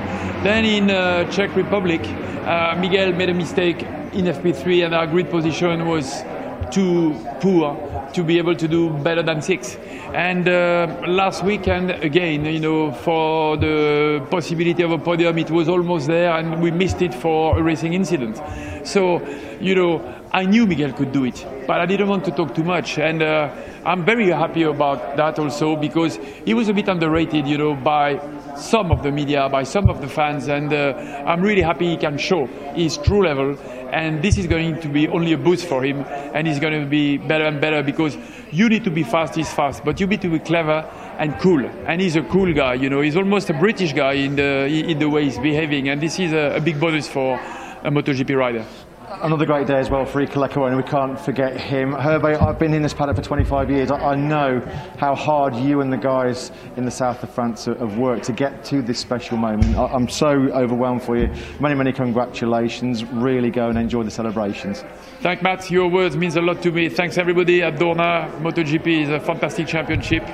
Then 0.44 0.66
in 0.66 0.90
uh, 0.90 1.30
Czech 1.30 1.56
Republic, 1.56 2.02
uh, 2.02 2.76
Miguel 2.80 3.12
made 3.14 3.30
a 3.30 3.34
mistake 3.34 3.82
in 4.14 4.26
FP3 4.26 4.86
and 4.86 4.96
our 4.96 5.06
grid 5.06 5.30
position 5.30 5.86
was 5.86 6.24
too 6.72 7.16
poor 7.40 7.76
to 8.14 8.24
be 8.24 8.38
able 8.38 8.56
to 8.56 8.68
do 8.68 8.90
better 8.90 9.24
than 9.24 9.42
six. 9.42 9.78
And 10.14 10.48
uh, 10.48 11.04
last 11.08 11.44
weekend, 11.44 11.92
again, 11.92 12.46
you 12.46 12.60
know, 12.60 12.92
for 12.92 13.58
the 13.58 14.26
possibility 14.32 14.84
of 14.84 14.92
a 14.92 14.98
podium, 14.98 15.38
it 15.38 15.52
was 15.52 15.68
almost 15.68 16.08
there 16.08 16.32
and 16.32 16.62
we 16.62 16.72
missed 16.72 17.02
it 17.02 17.14
for 17.14 17.60
a 17.60 17.62
racing 17.62 17.94
incident. 17.94 18.42
So, 18.88 19.22
you 19.60 19.76
know, 19.76 20.16
I 20.32 20.46
knew 20.46 20.66
Miguel 20.66 20.94
could 20.94 21.12
do 21.12 21.26
it, 21.26 21.46
but 21.68 21.80
I 21.80 21.86
didn't 21.86 22.08
want 22.08 22.26
to 22.26 22.32
talk 22.32 22.56
too 22.56 22.64
much. 22.64 22.98
And 22.98 23.22
uh, 23.22 23.54
I'm 23.86 24.04
very 24.06 24.30
happy 24.30 24.64
about 24.64 25.18
that 25.18 25.40
also 25.40 25.76
because 25.76 26.20
he 26.46 26.54
was 26.54 26.70
a 26.70 26.74
bit 26.74 26.88
underrated, 26.88 27.48
you 27.48 27.58
know, 27.58 27.74
by 27.74 28.20
some 28.58 28.92
of 28.92 29.04
the 29.04 29.12
media, 29.12 29.48
by 29.50 29.64
some 29.64 29.90
of 29.90 30.02
the 30.02 30.08
fans. 30.08 30.48
And 30.48 30.74
uh, 30.74 31.24
I'm 31.26 31.42
really 31.42 31.62
happy 31.62 31.88
he 31.88 31.98
can 31.98 32.18
show 32.18 32.48
his 32.76 32.98
true 32.98 33.24
level. 33.24 33.56
And 33.91 34.22
this 34.22 34.38
is 34.38 34.48
going 34.48 34.79
to 34.82 34.88
be 34.88 35.08
only 35.08 35.34
a 35.34 35.38
boost 35.38 35.65
for 35.65 35.84
him. 35.84 36.03
And 36.34 36.48
he's 36.48 36.60
going 36.60 36.79
to 36.82 36.88
be 36.88 37.17
better 37.17 37.46
and 37.46 37.60
better 37.60 37.84
because 37.84 38.17
you 38.51 38.70
need 38.70 38.84
to 38.84 38.91
be 38.91 39.03
fast, 39.03 39.36
he's 39.36 39.51
fast, 39.51 39.84
but 39.84 40.00
you 40.00 40.08
need 40.08 40.22
to 40.22 40.29
be 40.29 40.39
clever 40.39 40.89
and 41.17 41.38
cool. 41.39 41.65
And 41.86 42.01
he's 42.01 42.15
a 42.15 42.24
cool 42.24 42.53
guy, 42.53 42.75
you 42.75 42.89
know. 42.89 43.01
He's 43.01 43.15
almost 43.15 43.50
a 43.50 43.53
British 43.53 43.94
guy 43.94 44.13
in 44.13 44.36
the 44.36 44.67
in 44.67 45.00
the 45.00 45.10
way 45.10 45.25
he's 45.25 45.39
behaving, 45.39 45.89
and 45.89 46.01
this 46.01 46.20
is 46.20 46.34
a, 46.34 46.56
a 46.56 46.62
big 46.62 46.79
bonus 46.79 47.08
for 47.08 47.39
a 47.84 47.91
MotoGP 47.91 48.38
rider. 48.38 48.65
Another 49.10 49.46
great 49.46 49.68
day 49.68 49.80
as 49.80 49.90
well 49.90 50.04
for 50.06 50.22
Lecuona, 50.22 50.68
and 50.68 50.76
we 50.76 50.84
can't 50.84 51.18
forget 51.18 51.56
him. 51.56 51.94
Hervé, 51.94 52.42
I've 52.42 52.60
been 52.60 52.74
in 52.74 52.82
this 52.82 52.94
paddock 52.94 53.16
for 53.16 53.22
25 53.22 53.72
years. 53.72 53.90
I, 53.90 53.96
I 53.96 54.16
know 54.16 54.60
how 54.98 55.16
hard 55.16 55.56
you 55.56 55.80
and 55.80 55.94
the 55.94 55.98
guys 55.98 56.52
in 56.76 56.84
the 56.84 56.92
south 56.92 57.24
of 57.24 57.30
France 57.30 57.66
have 57.66 57.98
worked 57.98 58.26
to 58.26 58.34
get 58.34 58.66
to 58.66 58.82
this 58.82 59.00
special 59.00 59.38
moment. 59.38 59.78
I, 59.78 59.86
I'm 59.86 60.10
so 60.10 60.28
overwhelmed 60.28 61.04
for 61.04 61.16
you. 61.16 61.32
Many, 61.62 61.76
many 61.76 61.94
congratulations. 61.94 63.06
Really 63.06 63.50
go 63.50 63.70
and 63.70 63.78
enjoy 63.78 64.04
the 64.04 64.12
celebrations. 64.12 64.84
Thank 65.22 65.42
Matt. 65.42 65.72
Your 65.72 65.90
words 65.90 66.18
means 66.18 66.36
a 66.36 66.42
lot 66.42 66.62
to 66.64 66.72
me. 66.72 66.90
Thanks 66.90 67.18
everybody 67.18 67.64
at 67.64 67.76
Dorna. 67.76 68.30
MotoGP 68.42 69.04
is 69.04 69.10
a 69.10 69.22
fantastic 69.22 69.68
championship. 69.68 70.28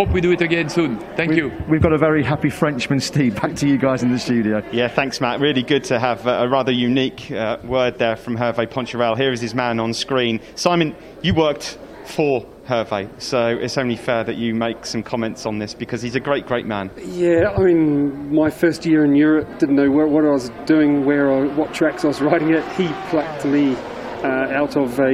Hope 0.00 0.12
we 0.12 0.22
do 0.22 0.32
it 0.32 0.40
again 0.40 0.70
soon. 0.70 0.98
Thank 1.14 1.32
we, 1.32 1.36
you. 1.36 1.52
We've 1.68 1.82
got 1.82 1.92
a 1.92 1.98
very 1.98 2.24
happy 2.24 2.48
Frenchman, 2.48 3.00
Steve. 3.00 3.38
Back 3.38 3.54
to 3.56 3.68
you 3.68 3.76
guys 3.76 4.02
in 4.02 4.10
the 4.10 4.18
studio. 4.18 4.62
Yeah, 4.72 4.88
thanks, 4.88 5.20
Matt. 5.20 5.40
Really 5.40 5.62
good 5.62 5.84
to 5.84 5.98
have 5.98 6.26
a 6.26 6.48
rather 6.48 6.72
unique 6.72 7.30
uh, 7.30 7.58
word 7.64 7.98
there 7.98 8.16
from 8.16 8.34
Hervé 8.34 8.66
Poncharal. 8.66 9.14
Here 9.18 9.30
is 9.30 9.42
his 9.42 9.54
man 9.54 9.78
on 9.78 9.92
screen. 9.92 10.40
Simon, 10.54 10.96
you 11.20 11.34
worked 11.34 11.76
for 12.06 12.46
Hervé, 12.64 13.10
so 13.20 13.48
it's 13.48 13.76
only 13.76 13.94
fair 13.94 14.24
that 14.24 14.36
you 14.36 14.54
make 14.54 14.86
some 14.86 15.02
comments 15.02 15.44
on 15.44 15.58
this 15.58 15.74
because 15.74 16.00
he's 16.00 16.14
a 16.14 16.20
great, 16.20 16.46
great 16.46 16.64
man. 16.64 16.90
Yeah, 16.96 17.50
I 17.54 17.62
mean, 17.62 18.34
my 18.34 18.48
first 18.48 18.86
year 18.86 19.04
in 19.04 19.14
Europe, 19.14 19.58
didn't 19.58 19.76
know 19.76 19.90
where, 19.90 20.06
what 20.06 20.24
I 20.24 20.30
was 20.30 20.48
doing, 20.64 21.04
where 21.04 21.30
I, 21.30 21.46
what 21.54 21.74
tracks 21.74 22.06
I 22.06 22.08
was 22.08 22.22
riding 22.22 22.54
at. 22.54 22.66
He 22.74 22.88
plucked 23.10 23.44
me 23.44 23.76
uh, 24.22 24.52
out 24.52 24.76
of 24.76 24.98
a 25.00 25.12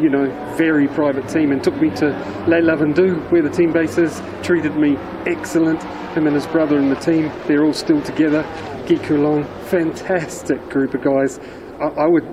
you 0.00 0.08
know 0.08 0.26
very 0.56 0.88
private 0.88 1.28
team 1.28 1.52
and 1.52 1.62
took 1.62 1.76
me 1.80 1.90
to 1.90 2.06
Les 2.48 2.60
Lavandous 2.60 3.30
where 3.30 3.42
the 3.42 3.50
team 3.50 3.72
base 3.72 3.98
is 3.98 4.20
treated 4.42 4.76
me 4.76 4.96
excellent. 5.26 5.82
Him 6.14 6.26
and 6.26 6.34
his 6.34 6.46
brother 6.46 6.78
and 6.78 6.90
the 6.90 6.96
team 6.96 7.30
they're 7.46 7.64
all 7.64 7.72
still 7.72 8.00
together. 8.02 8.42
Guy 8.88 8.96
Coulon 8.96 9.44
fantastic 9.66 10.60
group 10.70 10.94
of 10.94 11.02
guys. 11.02 11.38
I, 11.78 12.04
I 12.04 12.06
would 12.06 12.24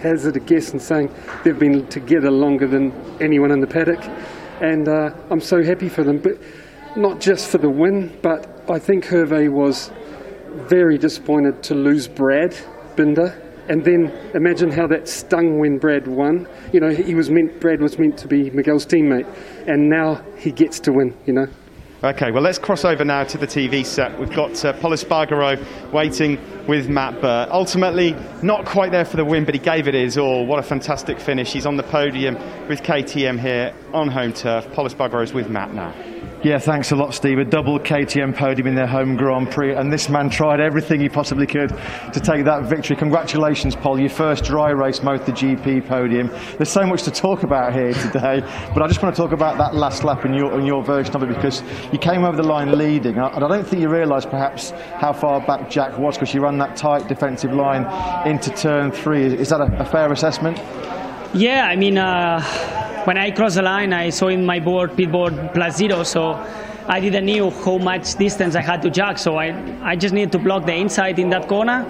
hazard 0.00 0.36
a 0.36 0.40
guess 0.40 0.72
in 0.72 0.78
saying 0.78 1.10
they've 1.44 1.58
been 1.58 1.86
together 1.88 2.30
longer 2.30 2.66
than 2.66 2.92
anyone 3.22 3.50
in 3.50 3.60
the 3.60 3.66
paddock 3.66 4.02
and 4.60 4.88
uh, 4.88 5.10
I'm 5.30 5.40
so 5.40 5.62
happy 5.62 5.88
for 5.88 6.04
them. 6.04 6.18
But 6.18 6.38
not 6.96 7.20
just 7.20 7.48
for 7.48 7.58
the 7.58 7.70
win 7.70 8.18
but 8.22 8.70
I 8.70 8.78
think 8.78 9.06
Hervé 9.06 9.50
was 9.50 9.90
very 10.68 10.98
disappointed 10.98 11.62
to 11.64 11.74
lose 11.74 12.06
Brad 12.06 12.56
Binder 12.96 13.40
and 13.68 13.84
then 13.84 14.12
imagine 14.34 14.70
how 14.70 14.86
that 14.88 15.08
stung 15.08 15.58
when 15.58 15.78
Brad 15.78 16.06
won. 16.06 16.46
You 16.72 16.80
know, 16.80 16.90
he 16.90 17.14
was 17.14 17.30
meant 17.30 17.60
Brad 17.60 17.80
was 17.80 17.98
meant 17.98 18.18
to 18.18 18.28
be 18.28 18.50
Miguel's 18.50 18.86
teammate, 18.86 19.26
and 19.66 19.88
now 19.88 20.22
he 20.36 20.52
gets 20.52 20.80
to 20.80 20.92
win. 20.92 21.16
You 21.26 21.34
know. 21.34 21.46
Okay, 22.04 22.30
well, 22.30 22.42
let's 22.42 22.58
cross 22.58 22.84
over 22.84 23.02
now 23.02 23.24
to 23.24 23.38
the 23.38 23.46
TV 23.46 23.84
set. 23.84 24.18
We've 24.18 24.28
got 24.28 24.62
uh, 24.62 24.74
Espargaro 24.74 25.90
waiting 25.90 26.38
with 26.66 26.86
Matt 26.86 27.18
Burt. 27.22 27.48
Ultimately, 27.48 28.14
not 28.42 28.66
quite 28.66 28.92
there 28.92 29.06
for 29.06 29.16
the 29.16 29.24
win, 29.24 29.46
but 29.46 29.54
he 29.54 29.58
gave 29.58 29.88
it 29.88 29.94
his 29.94 30.18
all. 30.18 30.44
What 30.44 30.58
a 30.58 30.62
fantastic 30.62 31.18
finish. 31.18 31.50
He's 31.50 31.64
on 31.64 31.78
the 31.78 31.82
podium 31.82 32.34
with 32.68 32.82
KTM 32.82 33.40
here 33.40 33.72
on 33.94 34.08
home 34.08 34.34
turf. 34.34 34.70
Pol 34.74 34.86
Espargaro's 34.86 35.32
with 35.32 35.48
Matt 35.48 35.72
now. 35.72 35.94
Yeah, 36.42 36.58
thanks 36.58 36.90
a 36.90 36.96
lot, 36.96 37.14
Steve. 37.14 37.38
A 37.38 37.44
double 37.44 37.78
KTM 37.78 38.36
podium 38.36 38.66
in 38.66 38.74
their 38.74 38.86
home 38.86 39.16
Grand 39.16 39.50
Prix, 39.50 39.74
and 39.74 39.90
this 39.90 40.10
man 40.10 40.28
tried 40.28 40.60
everything 40.60 41.00
he 41.00 41.08
possibly 41.08 41.46
could 41.46 41.70
to 42.12 42.20
take 42.20 42.44
that 42.44 42.64
victory. 42.64 42.96
Congratulations, 42.96 43.74
Paul, 43.74 43.98
your 43.98 44.10
first 44.10 44.44
dry 44.44 44.68
race 44.70 45.00
MotoGP 45.00 45.88
podium. 45.88 46.28
There's 46.56 46.68
so 46.68 46.84
much 46.86 47.02
to 47.04 47.10
talk 47.10 47.44
about 47.44 47.72
here 47.72 47.94
today, 47.94 48.40
but 48.74 48.82
I 48.82 48.88
just 48.88 49.02
want 49.02 49.16
to 49.16 49.22
talk 49.22 49.32
about 49.32 49.56
that 49.56 49.74
last 49.74 50.04
lap 50.04 50.26
in 50.26 50.34
your, 50.34 50.58
in 50.58 50.66
your 50.66 50.82
version 50.82 51.16
of 51.16 51.22
it 51.22 51.28
because 51.28 51.62
you 51.92 51.98
came 51.98 52.24
over 52.24 52.36
the 52.36 52.42
line 52.42 52.76
leading, 52.76 53.16
and 53.16 53.44
I 53.44 53.48
don't 53.48 53.66
think 53.66 53.80
you 53.80 53.88
realised 53.88 54.28
perhaps 54.28 54.70
how 54.70 55.14
far 55.14 55.40
back 55.40 55.70
Jack 55.70 55.98
was 55.98 56.16
because 56.16 56.34
you 56.34 56.42
ran 56.42 56.58
that 56.58 56.76
tight 56.76 57.08
defensive 57.08 57.54
line 57.54 57.84
into 58.28 58.50
turn 58.50 58.92
three. 58.92 59.24
Is 59.24 59.48
that 59.48 59.62
a, 59.62 59.80
a 59.80 59.84
fair 59.86 60.12
assessment? 60.12 60.58
Yeah, 61.32 61.66
I 61.68 61.76
mean. 61.76 61.96
Uh 61.96 62.82
when 63.04 63.18
I 63.18 63.30
crossed 63.30 63.56
the 63.56 63.62
line, 63.62 63.92
I 63.92 64.10
saw 64.10 64.28
in 64.28 64.44
my 64.46 64.60
board 64.60 64.96
pit 64.96 65.12
board 65.12 65.50
plus 65.52 65.76
zero, 65.76 66.02
so 66.04 66.32
I 66.88 67.00
didn't 67.00 67.26
know 67.26 67.50
how 67.50 67.78
much 67.78 68.14
distance 68.14 68.54
I 68.54 68.62
had 68.62 68.82
to 68.82 68.90
Jack. 68.90 69.18
So 69.18 69.36
I, 69.36 69.48
I 69.82 69.96
just 69.96 70.14
needed 70.14 70.32
to 70.32 70.38
block 70.38 70.64
the 70.66 70.74
inside 70.74 71.18
in 71.18 71.30
that 71.30 71.48
corner. 71.48 71.86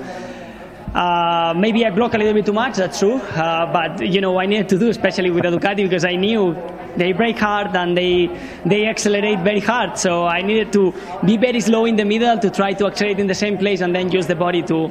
Uh, 0.94 1.52
maybe 1.56 1.84
I 1.84 1.90
block 1.90 2.14
a 2.14 2.18
little 2.18 2.34
bit 2.34 2.46
too 2.46 2.52
much. 2.52 2.76
That's 2.76 2.98
true, 2.98 3.16
uh, 3.16 3.72
but 3.72 4.06
you 4.06 4.20
know 4.20 4.38
I 4.38 4.46
needed 4.46 4.68
to 4.70 4.78
do, 4.78 4.88
especially 4.88 5.30
with 5.30 5.42
the 5.42 5.50
Ducati, 5.50 5.82
because 5.82 6.04
I 6.04 6.14
knew 6.16 6.56
they 6.96 7.12
brake 7.12 7.38
hard 7.38 7.74
and 7.74 7.96
they 7.96 8.30
they 8.64 8.86
accelerate 8.86 9.40
very 9.40 9.60
hard. 9.60 9.98
So 9.98 10.26
I 10.26 10.42
needed 10.42 10.72
to 10.74 10.94
be 11.24 11.36
very 11.36 11.60
slow 11.60 11.84
in 11.84 11.96
the 11.96 12.04
middle 12.04 12.38
to 12.38 12.50
try 12.50 12.72
to 12.74 12.86
accelerate 12.86 13.18
in 13.18 13.26
the 13.26 13.34
same 13.34 13.58
place 13.58 13.80
and 13.80 13.94
then 13.94 14.10
use 14.12 14.26
the 14.26 14.36
body 14.36 14.62
to 14.62 14.90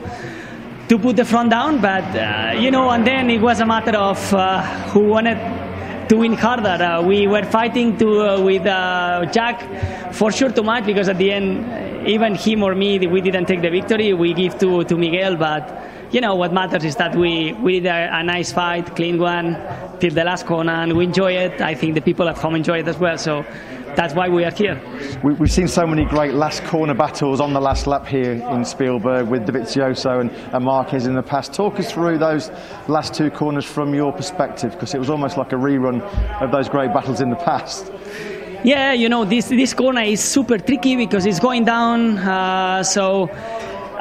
to 0.89 0.99
put 0.99 1.15
the 1.15 1.25
front 1.25 1.51
down. 1.51 1.79
But 1.79 2.03
uh, 2.15 2.59
you 2.59 2.71
know, 2.71 2.89
and 2.89 3.07
then 3.07 3.29
it 3.29 3.41
was 3.41 3.61
a 3.61 3.65
matter 3.65 3.97
of 3.97 4.33
uh, 4.33 4.61
who 4.89 5.07
wanted 5.07 5.62
to 6.09 6.17
win 6.17 6.33
harder. 6.33 6.83
Uh, 6.83 7.01
we 7.01 7.27
were 7.27 7.43
fighting 7.43 7.97
to 7.97 8.21
uh, 8.21 8.41
with 8.41 8.65
uh, 8.65 9.25
Jack 9.31 10.13
for 10.13 10.31
sure 10.31 10.51
too 10.51 10.63
much 10.63 10.85
because 10.85 11.09
at 11.09 11.17
the 11.17 11.31
end, 11.31 12.07
even 12.07 12.35
him 12.35 12.63
or 12.63 12.75
me, 12.75 13.05
we 13.07 13.21
didn't 13.21 13.45
take 13.45 13.61
the 13.61 13.69
victory. 13.69 14.13
We 14.13 14.33
give 14.33 14.57
to, 14.59 14.83
to 14.83 14.97
Miguel, 14.97 15.35
but 15.35 15.92
you 16.13 16.21
know 16.21 16.35
what 16.35 16.53
matters 16.53 16.85
is 16.85 16.95
that 16.97 17.15
we, 17.15 17.53
we 17.53 17.79
did 17.79 17.87
a, 17.87 18.19
a, 18.19 18.23
nice 18.23 18.53
fight, 18.53 18.95
clean 18.95 19.17
one, 19.17 19.57
till 19.99 20.13
the 20.13 20.23
last 20.23 20.45
corner, 20.45 20.71
and 20.71 20.95
we 20.95 21.05
enjoy 21.05 21.31
it. 21.31 21.59
I 21.59 21.73
think 21.73 21.95
the 21.95 22.01
people 22.01 22.29
at 22.29 22.37
home 22.37 22.53
enjoy 22.53 22.79
it 22.79 22.87
as 22.87 22.99
well. 22.99 23.17
So 23.17 23.43
that's 23.95 24.13
why 24.13 24.29
we 24.29 24.45
are 24.45 24.51
here. 24.51 24.79
We, 25.23 25.33
have 25.33 25.51
seen 25.51 25.67
so 25.67 25.87
many 25.87 26.05
great 26.05 26.35
last 26.35 26.63
corner 26.65 26.93
battles 26.93 27.41
on 27.41 27.53
the 27.53 27.59
last 27.59 27.87
lap 27.87 28.05
here 28.05 28.33
in 28.33 28.63
Spielberg 28.63 29.27
with 29.27 29.47
Dovizioso 29.47 30.21
and, 30.21 30.29
and 30.29 30.63
Marquez 30.63 31.07
in 31.07 31.15
the 31.15 31.23
past. 31.23 31.51
Talk 31.51 31.79
us 31.79 31.91
through 31.91 32.19
those 32.19 32.51
last 32.87 33.15
two 33.15 33.31
corners 33.31 33.65
from 33.65 33.95
your 33.95 34.13
perspective, 34.13 34.73
because 34.73 34.93
it 34.93 34.99
was 34.99 35.09
almost 35.09 35.35
like 35.35 35.51
a 35.51 35.55
rerun 35.55 36.01
of 36.43 36.51
those 36.51 36.69
great 36.69 36.93
battles 36.93 37.21
in 37.21 37.31
the 37.31 37.35
past. 37.37 37.91
Yeah, 38.63 38.93
you 38.93 39.09
know, 39.09 39.25
this, 39.25 39.47
this 39.47 39.73
corner 39.73 40.03
is 40.03 40.21
super 40.21 40.59
tricky 40.59 40.95
because 40.95 41.25
it's 41.25 41.39
going 41.39 41.65
down, 41.65 42.19
uh, 42.19 42.83
so 42.83 43.29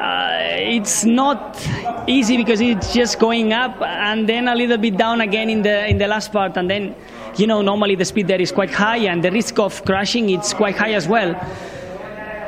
uh, 0.03 0.57
it's 0.59 1.05
not 1.05 1.65
easy 2.09 2.37
because 2.37 2.61
it's 2.61 2.93
just 2.93 3.21
going 3.21 3.53
up 3.53 3.81
and 3.83 4.29
then 4.29 4.49
a 4.49 4.55
little 4.55 4.77
bit 4.77 4.97
down 4.97 5.21
again 5.21 5.49
in 5.49 5.63
the 5.63 5.87
in 5.87 5.97
the 5.99 6.09
last 6.09 6.33
part. 6.33 6.57
And 6.57 6.69
then 6.69 6.97
you 7.37 7.47
know 7.47 7.63
normally 7.63 7.95
the 7.95 8.05
speed 8.05 8.27
there 8.27 8.41
is 8.41 8.51
quite 8.51 8.71
high 8.71 8.97
and 9.11 9.23
the 9.23 9.31
risk 9.31 9.61
of 9.61 9.85
crashing 9.85 10.31
it's 10.31 10.53
quite 10.55 10.77
high 10.77 10.95
as 10.95 11.07
well. 11.07 11.31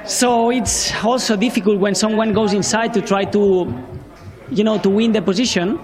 So 0.04 0.50
it's 0.50 0.92
also 1.04 1.37
difficult 1.37 1.78
when 1.78 1.94
someone 1.94 2.32
goes 2.32 2.52
inside 2.52 2.92
to 2.94 3.00
try 3.00 3.25
to 3.26 3.73
you 4.50 4.64
know 4.64 4.78
to 4.78 4.90
win 4.90 5.12
the 5.12 5.23
position. 5.23 5.78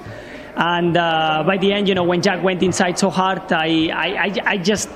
And 0.56 0.96
uh, 0.96 1.44
by 1.46 1.56
the 1.56 1.72
end 1.72 1.88
you 1.88 1.94
know 1.94 2.02
when 2.02 2.20
Jack 2.20 2.42
went 2.42 2.64
inside 2.64 2.98
so 2.98 3.10
hard 3.10 3.52
i 3.52 3.88
i, 3.94 4.34
I 4.44 4.58
just 4.58 4.88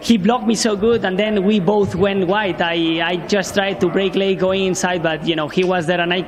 he 0.00 0.16
blocked 0.16 0.46
me 0.46 0.54
so 0.54 0.76
good, 0.76 1.04
and 1.04 1.18
then 1.18 1.44
we 1.44 1.60
both 1.60 1.94
went 1.94 2.26
wide. 2.26 2.60
I, 2.62 3.06
I 3.06 3.16
just 3.26 3.54
tried 3.54 3.80
to 3.80 3.88
break 3.88 4.14
leg 4.14 4.38
going 4.38 4.64
inside, 4.64 5.02
but 5.02 5.26
you 5.26 5.36
know 5.36 5.48
he 5.48 5.64
was 5.64 5.86
there, 5.86 6.00
and 6.00 6.12
I, 6.12 6.26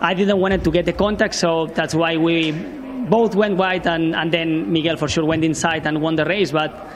I 0.00 0.14
didn't 0.14 0.38
want 0.38 0.62
to 0.62 0.70
get 0.70 0.86
the 0.86 0.92
contact, 0.92 1.34
so 1.34 1.66
that's 1.66 1.94
why 1.94 2.16
we 2.16 2.52
both 2.52 3.34
went 3.34 3.56
wide, 3.56 3.86
and, 3.86 4.14
and 4.14 4.32
then 4.32 4.72
Miguel 4.72 4.96
for 4.96 5.08
sure 5.08 5.24
went 5.24 5.44
inside 5.44 5.86
and 5.86 6.00
won 6.00 6.16
the 6.16 6.24
race. 6.24 6.50
But 6.50 6.88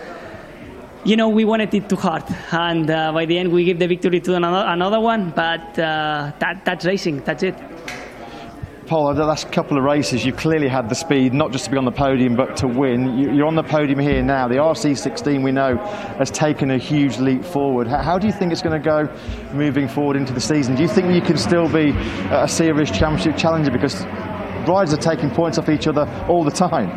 you 1.04 1.16
know 1.16 1.28
we 1.28 1.45
wanted 1.45 1.75
it 1.75 1.88
too 1.88 1.97
hard, 1.97 2.25
and 2.52 2.90
uh, 2.90 3.12
by 3.12 3.26
the 3.26 3.38
end 3.38 3.52
we 3.52 3.64
give 3.64 3.78
the 3.78 3.88
victory 3.88 4.21
to 4.21 4.35
another, 4.37 4.64
another 4.69 5.00
one. 5.00 5.31
But 5.31 5.78
uh, 5.78 6.33
that 6.38 6.64
that's 6.64 6.85
racing. 6.85 7.21
That's 7.25 7.43
it. 7.43 7.74
Paul, 8.86 9.08
over 9.08 9.18
the 9.18 9.24
last 9.24 9.50
couple 9.50 9.78
of 9.78 9.84
races, 9.84 10.26
you've 10.26 10.36
clearly 10.36 10.68
had 10.68 10.90
the 10.90 10.94
speed, 10.94 11.32
not 11.32 11.52
just 11.52 11.64
to 11.64 11.70
be 11.70 11.78
on 11.78 11.86
the 11.86 11.90
podium, 11.90 12.36
but 12.36 12.54
to 12.58 12.68
win. 12.68 13.18
You're 13.18 13.46
on 13.46 13.54
the 13.54 13.62
podium 13.62 13.98
here 13.98 14.22
now. 14.22 14.46
The 14.46 14.56
RC16, 14.56 15.42
we 15.42 15.52
know, 15.52 15.76
has 16.18 16.30
taken 16.30 16.70
a 16.70 16.76
huge 16.76 17.18
leap 17.18 17.44
forward. 17.44 17.86
How 17.86 18.18
do 18.18 18.26
you 18.26 18.32
think 18.32 18.52
it's 18.52 18.60
going 18.60 18.80
to 18.80 18.84
go 18.84 19.08
moving 19.54 19.88
forward 19.88 20.16
into 20.16 20.34
the 20.34 20.40
season? 20.40 20.74
Do 20.74 20.82
you 20.82 20.88
think 20.88 21.14
you 21.14 21.22
can 21.22 21.38
still 21.38 21.66
be 21.66 21.92
a 22.30 22.46
serious 22.46 22.90
championship 22.90 23.38
challenger? 23.38 23.70
Because 23.70 24.04
riders 24.68 24.92
are 24.92 24.98
taking 24.98 25.30
points 25.30 25.56
off 25.56 25.70
each 25.70 25.86
other 25.86 26.06
all 26.28 26.44
the 26.44 26.50
time. 26.50 26.90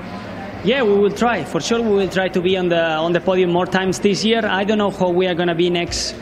Yeah, 0.65 0.83
we 0.83 0.93
will 0.93 1.11
try. 1.11 1.45
For 1.45 1.61
sure, 1.61 1.81
we 1.81 1.91
will 1.91 2.09
try 2.09 2.27
to 2.27 2.41
be 2.41 2.57
on 2.57 2.67
the 2.67 2.81
on 2.81 3.13
the 3.13 3.21
podium 3.21 3.51
more 3.51 3.65
times 3.65 3.99
this 3.99 4.25
year. 4.25 4.45
I 4.45 4.65
don't 4.65 4.79
know 4.79 4.91
how 4.91 5.09
we 5.09 5.27
are 5.27 5.35
going 5.35 5.47
to 5.47 5.55
be 5.55 5.69
next 5.69 6.15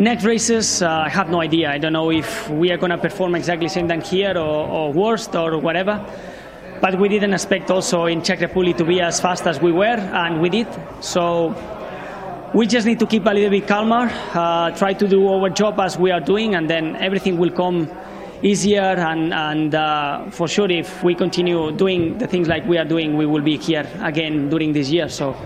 Next 0.00 0.24
races, 0.24 0.80
uh, 0.80 1.02
I 1.04 1.10
have 1.10 1.28
no 1.28 1.42
idea. 1.42 1.70
I 1.70 1.76
don't 1.76 1.92
know 1.92 2.10
if 2.10 2.48
we 2.48 2.72
are 2.72 2.78
going 2.78 2.88
to 2.88 2.96
perform 2.96 3.34
exactly 3.34 3.66
the 3.66 3.74
same 3.74 3.86
than 3.86 4.00
here 4.00 4.32
or, 4.34 4.66
or 4.66 4.92
worst 4.94 5.36
or 5.36 5.58
whatever. 5.58 6.02
But 6.80 6.98
we 6.98 7.10
didn't 7.10 7.34
expect 7.34 7.70
also 7.70 8.06
in 8.06 8.22
Czech 8.22 8.40
Republic 8.40 8.78
to 8.78 8.84
be 8.86 9.02
as 9.02 9.20
fast 9.20 9.46
as 9.46 9.60
we 9.60 9.72
were, 9.72 10.00
and 10.24 10.40
we 10.40 10.48
did. 10.48 10.68
So 11.00 11.54
we 12.54 12.66
just 12.66 12.86
need 12.86 12.98
to 13.00 13.06
keep 13.06 13.26
a 13.26 13.30
little 13.30 13.50
bit 13.50 13.68
calmer, 13.68 14.10
uh, 14.32 14.70
try 14.70 14.94
to 14.94 15.06
do 15.06 15.28
our 15.28 15.50
job 15.50 15.78
as 15.78 15.98
we 15.98 16.10
are 16.10 16.20
doing, 16.20 16.54
and 16.54 16.70
then 16.70 16.96
everything 16.96 17.36
will 17.36 17.50
come 17.50 17.86
easier. 18.42 18.80
And, 18.80 19.34
and 19.34 19.74
uh, 19.74 20.30
for 20.30 20.48
sure, 20.48 20.70
if 20.70 21.04
we 21.04 21.14
continue 21.14 21.72
doing 21.72 22.16
the 22.16 22.26
things 22.26 22.48
like 22.48 22.64
we 22.66 22.78
are 22.78 22.86
doing, 22.86 23.18
we 23.18 23.26
will 23.26 23.42
be 23.42 23.58
here 23.58 23.86
again 24.00 24.48
during 24.48 24.72
this 24.72 24.88
year. 24.88 25.10
So 25.10 25.36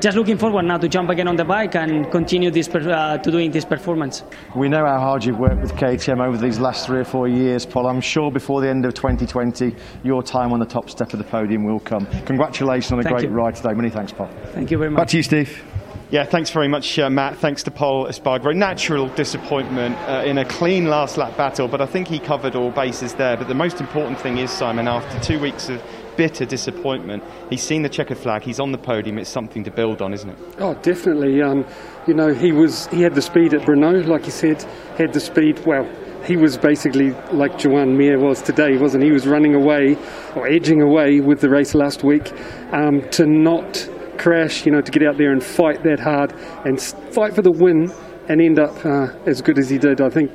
just 0.00 0.16
looking 0.16 0.38
forward 0.38 0.64
now 0.64 0.78
to 0.78 0.88
jump 0.88 1.10
again 1.10 1.28
on 1.28 1.36
the 1.36 1.44
bike 1.44 1.74
and 1.74 2.10
continue 2.10 2.50
this 2.50 2.68
per, 2.68 2.80
uh, 2.90 3.18
to 3.18 3.30
doing 3.30 3.50
this 3.50 3.64
performance. 3.64 4.22
We 4.56 4.68
know 4.68 4.84
how 4.86 4.98
hard 5.00 5.24
you've 5.24 5.38
worked 5.38 5.60
with 5.60 5.72
KTM 5.72 6.24
over 6.24 6.36
these 6.36 6.58
last 6.58 6.86
three 6.86 7.00
or 7.00 7.04
four 7.04 7.28
years, 7.28 7.66
Paul. 7.66 7.86
I'm 7.86 8.00
sure 8.00 8.30
before 8.30 8.60
the 8.60 8.68
end 8.68 8.84
of 8.84 8.94
2020, 8.94 9.74
your 10.04 10.22
time 10.22 10.52
on 10.52 10.60
the 10.60 10.66
top 10.66 10.88
step 10.88 11.12
of 11.12 11.18
the 11.18 11.24
podium 11.24 11.64
will 11.64 11.80
come. 11.80 12.06
Congratulations 12.26 12.92
on 12.92 13.00
a 13.00 13.02
Thank 13.02 13.16
great 13.16 13.28
you. 13.28 13.34
ride 13.34 13.56
today. 13.56 13.74
Many 13.74 13.90
thanks, 13.90 14.12
Paul. 14.12 14.30
Thank 14.52 14.70
you 14.70 14.78
very 14.78 14.90
much. 14.90 14.98
Back 14.98 15.08
to 15.08 15.16
you, 15.16 15.22
Steve. 15.22 15.64
Yeah, 16.10 16.24
thanks 16.24 16.48
very 16.48 16.68
much, 16.68 16.98
uh, 16.98 17.10
Matt. 17.10 17.36
Thanks 17.36 17.62
to 17.64 17.70
Paul 17.70 18.06
Espargaro. 18.06 18.56
Natural 18.56 19.08
disappointment 19.08 19.94
uh, 20.08 20.22
in 20.24 20.38
a 20.38 20.44
clean 20.46 20.86
last 20.86 21.18
lap 21.18 21.36
battle, 21.36 21.68
but 21.68 21.82
I 21.82 21.86
think 21.86 22.08
he 22.08 22.18
covered 22.18 22.56
all 22.56 22.70
bases 22.70 23.12
there. 23.12 23.36
But 23.36 23.46
the 23.46 23.54
most 23.54 23.78
important 23.78 24.18
thing 24.18 24.38
is, 24.38 24.50
Simon, 24.50 24.88
after 24.88 25.20
two 25.20 25.38
weeks 25.38 25.68
of 25.68 25.82
bitter 26.18 26.44
disappointment, 26.44 27.22
he's 27.48 27.62
seen 27.62 27.80
the 27.80 27.88
checkered 27.88 28.18
flag, 28.18 28.42
he's 28.42 28.58
on 28.58 28.72
the 28.72 28.76
podium, 28.76 29.18
it's 29.18 29.30
something 29.30 29.62
to 29.62 29.70
build 29.70 30.02
on, 30.02 30.12
isn't 30.12 30.28
it? 30.28 30.38
Oh, 30.58 30.74
definitely. 30.82 31.40
Um, 31.40 31.64
you 32.08 32.12
know, 32.12 32.34
he 32.34 32.50
was 32.52 32.88
he 32.88 33.00
had 33.00 33.14
the 33.14 33.22
speed 33.22 33.54
at 33.54 33.62
Brno, 33.62 34.04
like 34.06 34.26
you 34.26 34.32
said, 34.32 34.60
had 34.98 35.12
the 35.12 35.20
speed. 35.20 35.64
Well, 35.64 35.88
he 36.24 36.36
was 36.36 36.58
basically 36.58 37.12
like 37.32 37.56
Joan 37.56 37.96
Mir 37.96 38.18
was 38.18 38.42
today, 38.42 38.76
wasn't 38.76 39.04
he? 39.04 39.10
He 39.10 39.12
was 39.12 39.28
running 39.28 39.54
away 39.54 39.96
or 40.34 40.48
edging 40.48 40.82
away 40.82 41.20
with 41.20 41.40
the 41.40 41.48
race 41.48 41.74
last 41.74 42.02
week. 42.02 42.32
Um, 42.72 43.08
to 43.12 43.24
not 43.24 43.88
crash, 44.18 44.66
you 44.66 44.72
know, 44.72 44.80
to 44.80 44.90
get 44.90 45.04
out 45.04 45.16
there 45.16 45.30
and 45.30 45.42
fight 45.42 45.84
that 45.84 46.00
hard 46.00 46.32
and 46.66 46.82
fight 46.82 47.32
for 47.32 47.42
the 47.42 47.52
win 47.52 47.92
and 48.28 48.42
end 48.42 48.58
up 48.58 48.84
uh, 48.84 49.06
as 49.24 49.40
good 49.40 49.56
as 49.56 49.70
he 49.70 49.78
did, 49.78 50.00
I 50.00 50.10
think 50.10 50.32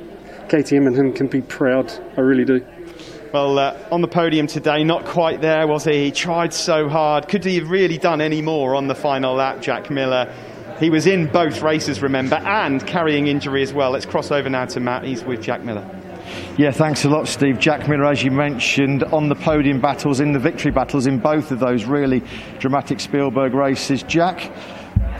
KTM 0.48 0.86
and 0.86 0.96
him 0.96 1.12
can 1.12 1.26
be 1.26 1.42
proud. 1.42 1.92
I 2.16 2.22
really 2.22 2.46
do. 2.46 2.64
Well, 3.34 3.58
uh, 3.58 3.76
on 3.90 4.00
the 4.00 4.06
podium 4.06 4.46
today, 4.46 4.84
not 4.84 5.06
quite 5.06 5.40
there, 5.40 5.66
was 5.66 5.82
he? 5.82 6.04
He 6.04 6.12
tried 6.12 6.54
so 6.54 6.88
hard. 6.88 7.26
Could 7.26 7.44
he 7.44 7.56
have 7.56 7.68
really 7.68 7.98
done 7.98 8.20
any 8.20 8.40
more 8.40 8.76
on 8.76 8.86
the 8.86 8.94
final 8.94 9.34
lap, 9.34 9.60
Jack 9.60 9.90
Miller? 9.90 10.32
He 10.78 10.88
was 10.88 11.08
in 11.08 11.26
both 11.26 11.60
races, 11.60 12.00
remember, 12.00 12.36
and 12.36 12.86
carrying 12.86 13.26
injury 13.26 13.64
as 13.64 13.74
well. 13.74 13.90
Let's 13.90 14.06
cross 14.06 14.30
over 14.30 14.48
now 14.48 14.66
to 14.66 14.78
Matt. 14.78 15.02
He's 15.02 15.24
with 15.24 15.42
Jack 15.42 15.64
Miller. 15.64 15.84
Yeah, 16.56 16.70
thanks 16.70 17.04
a 17.04 17.08
lot, 17.08 17.26
Steve. 17.26 17.58
Jack 17.58 17.88
Miller, 17.88 18.04
as 18.04 18.22
you 18.22 18.30
mentioned, 18.30 19.02
on 19.02 19.28
the 19.28 19.34
podium 19.34 19.80
battles, 19.80 20.20
in 20.20 20.30
the 20.30 20.38
victory 20.38 20.70
battles, 20.70 21.04
in 21.08 21.18
both 21.18 21.50
of 21.50 21.58
those 21.58 21.86
really 21.86 22.22
dramatic 22.60 23.00
Spielberg 23.00 23.52
races. 23.52 24.04
Jack, 24.04 24.48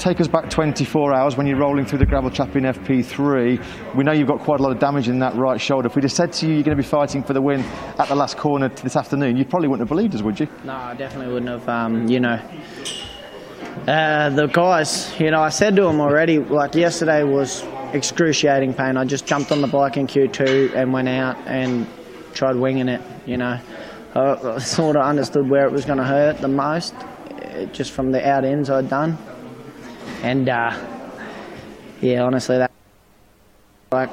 take 0.04 0.20
us 0.20 0.28
back 0.28 0.50
24 0.50 1.14
hours 1.14 1.34
when 1.34 1.46
you're 1.46 1.56
rolling 1.56 1.86
through 1.86 1.96
the 1.96 2.04
gravel 2.04 2.30
trap 2.30 2.54
in 2.56 2.64
FP3. 2.64 3.94
We 3.94 4.04
know 4.04 4.12
you've 4.12 4.28
got 4.28 4.40
quite 4.40 4.60
a 4.60 4.62
lot 4.62 4.70
of 4.70 4.78
damage 4.78 5.08
in 5.08 5.18
that 5.20 5.34
right 5.34 5.58
shoulder. 5.58 5.86
If 5.86 5.96
we'd 5.96 6.06
said 6.10 6.30
to 6.34 6.46
you 6.46 6.52
you're 6.52 6.62
going 6.62 6.76
to 6.76 6.82
be 6.82 6.86
fighting 6.86 7.22
for 7.22 7.32
the 7.32 7.40
win 7.40 7.60
at 7.98 8.08
the 8.08 8.14
last 8.14 8.36
corner 8.36 8.68
this 8.68 8.96
afternoon, 8.96 9.38
you 9.38 9.46
probably 9.46 9.68
wouldn't 9.68 9.88
have 9.88 9.96
believed 9.96 10.14
us, 10.14 10.20
would 10.20 10.38
you? 10.38 10.46
No, 10.62 10.74
I 10.74 10.94
definitely 10.94 11.32
wouldn't 11.32 11.50
have. 11.50 11.66
Um, 11.66 12.06
you 12.06 12.20
know, 12.20 12.38
uh, 13.88 14.28
the 14.28 14.46
guys. 14.46 15.18
You 15.18 15.30
know, 15.30 15.40
I 15.40 15.48
said 15.48 15.74
to 15.76 15.84
them 15.84 16.02
already. 16.02 16.38
Like 16.38 16.74
yesterday 16.74 17.22
was 17.22 17.64
excruciating 17.94 18.74
pain. 18.74 18.98
I 18.98 19.06
just 19.06 19.24
jumped 19.24 19.52
on 19.52 19.62
the 19.62 19.68
bike 19.68 19.96
in 19.96 20.06
Q2 20.06 20.74
and 20.74 20.92
went 20.92 21.08
out 21.08 21.38
and 21.46 21.86
tried 22.34 22.56
winging 22.56 22.88
it. 22.88 23.00
You 23.24 23.38
know, 23.38 23.58
I, 24.14 24.58
sort 24.58 24.96
of 24.96 25.02
understood 25.02 25.48
where 25.48 25.64
it 25.64 25.72
was 25.72 25.86
going 25.86 25.98
to 25.98 26.04
hurt 26.04 26.42
the 26.42 26.48
most, 26.48 26.92
uh, 26.92 27.64
just 27.72 27.92
from 27.92 28.12
the 28.12 28.28
out 28.28 28.44
ends 28.44 28.68
I'd 28.68 28.90
done, 28.90 29.16
and 30.22 30.48
uh, 30.48 30.72
yeah, 32.00 32.22
honestly, 32.22 32.58
that 32.58 32.70
like 33.92 34.10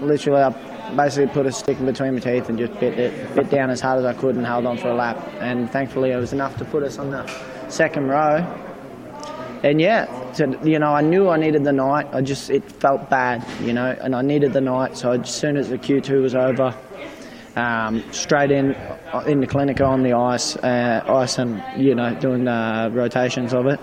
literally 0.00 0.42
I 0.42 0.94
basically 0.94 1.32
put 1.32 1.46
a 1.46 1.52
stick 1.52 1.78
in 1.78 1.86
between 1.86 2.14
my 2.14 2.20
teeth 2.20 2.48
and 2.48 2.58
just 2.58 2.78
bit 2.78 2.98
it, 2.98 3.34
bit 3.34 3.50
down 3.50 3.70
as 3.70 3.80
hard 3.80 3.98
as 3.98 4.04
I 4.04 4.14
could 4.14 4.36
and 4.36 4.46
held 4.46 4.66
on 4.66 4.78
for 4.78 4.88
a 4.88 4.94
lap. 4.94 5.16
And 5.40 5.70
thankfully 5.70 6.10
it 6.12 6.16
was 6.16 6.32
enough 6.32 6.56
to 6.58 6.64
put 6.64 6.82
us 6.82 6.98
on 6.98 7.10
the 7.10 7.26
second 7.68 8.08
row. 8.08 8.38
And 9.62 9.80
yeah, 9.80 10.04
to, 10.34 10.58
you 10.62 10.78
know, 10.78 10.92
I 10.92 11.00
knew 11.00 11.28
I 11.28 11.38
needed 11.38 11.64
the 11.64 11.72
night. 11.72 12.06
I 12.12 12.20
just 12.20 12.50
it 12.50 12.62
felt 12.70 13.10
bad, 13.10 13.44
you 13.60 13.72
know, 13.72 13.96
and 14.00 14.14
I 14.14 14.22
needed 14.22 14.52
the 14.52 14.60
night. 14.60 14.96
So 14.96 15.12
as 15.12 15.34
soon 15.34 15.56
as 15.56 15.70
the 15.70 15.78
Q2 15.78 16.22
was 16.22 16.34
over, 16.34 16.74
um, 17.56 18.04
straight 18.12 18.50
in 18.50 18.74
uh, 19.12 19.24
in 19.26 19.40
the 19.40 19.46
clinic 19.46 19.80
on 19.80 20.02
the 20.02 20.12
ice, 20.12 20.56
uh, 20.56 21.02
ice 21.08 21.38
and 21.38 21.62
you 21.82 21.94
know 21.94 22.14
doing 22.14 22.46
uh, 22.46 22.90
rotations 22.92 23.54
of 23.54 23.66
it. 23.66 23.80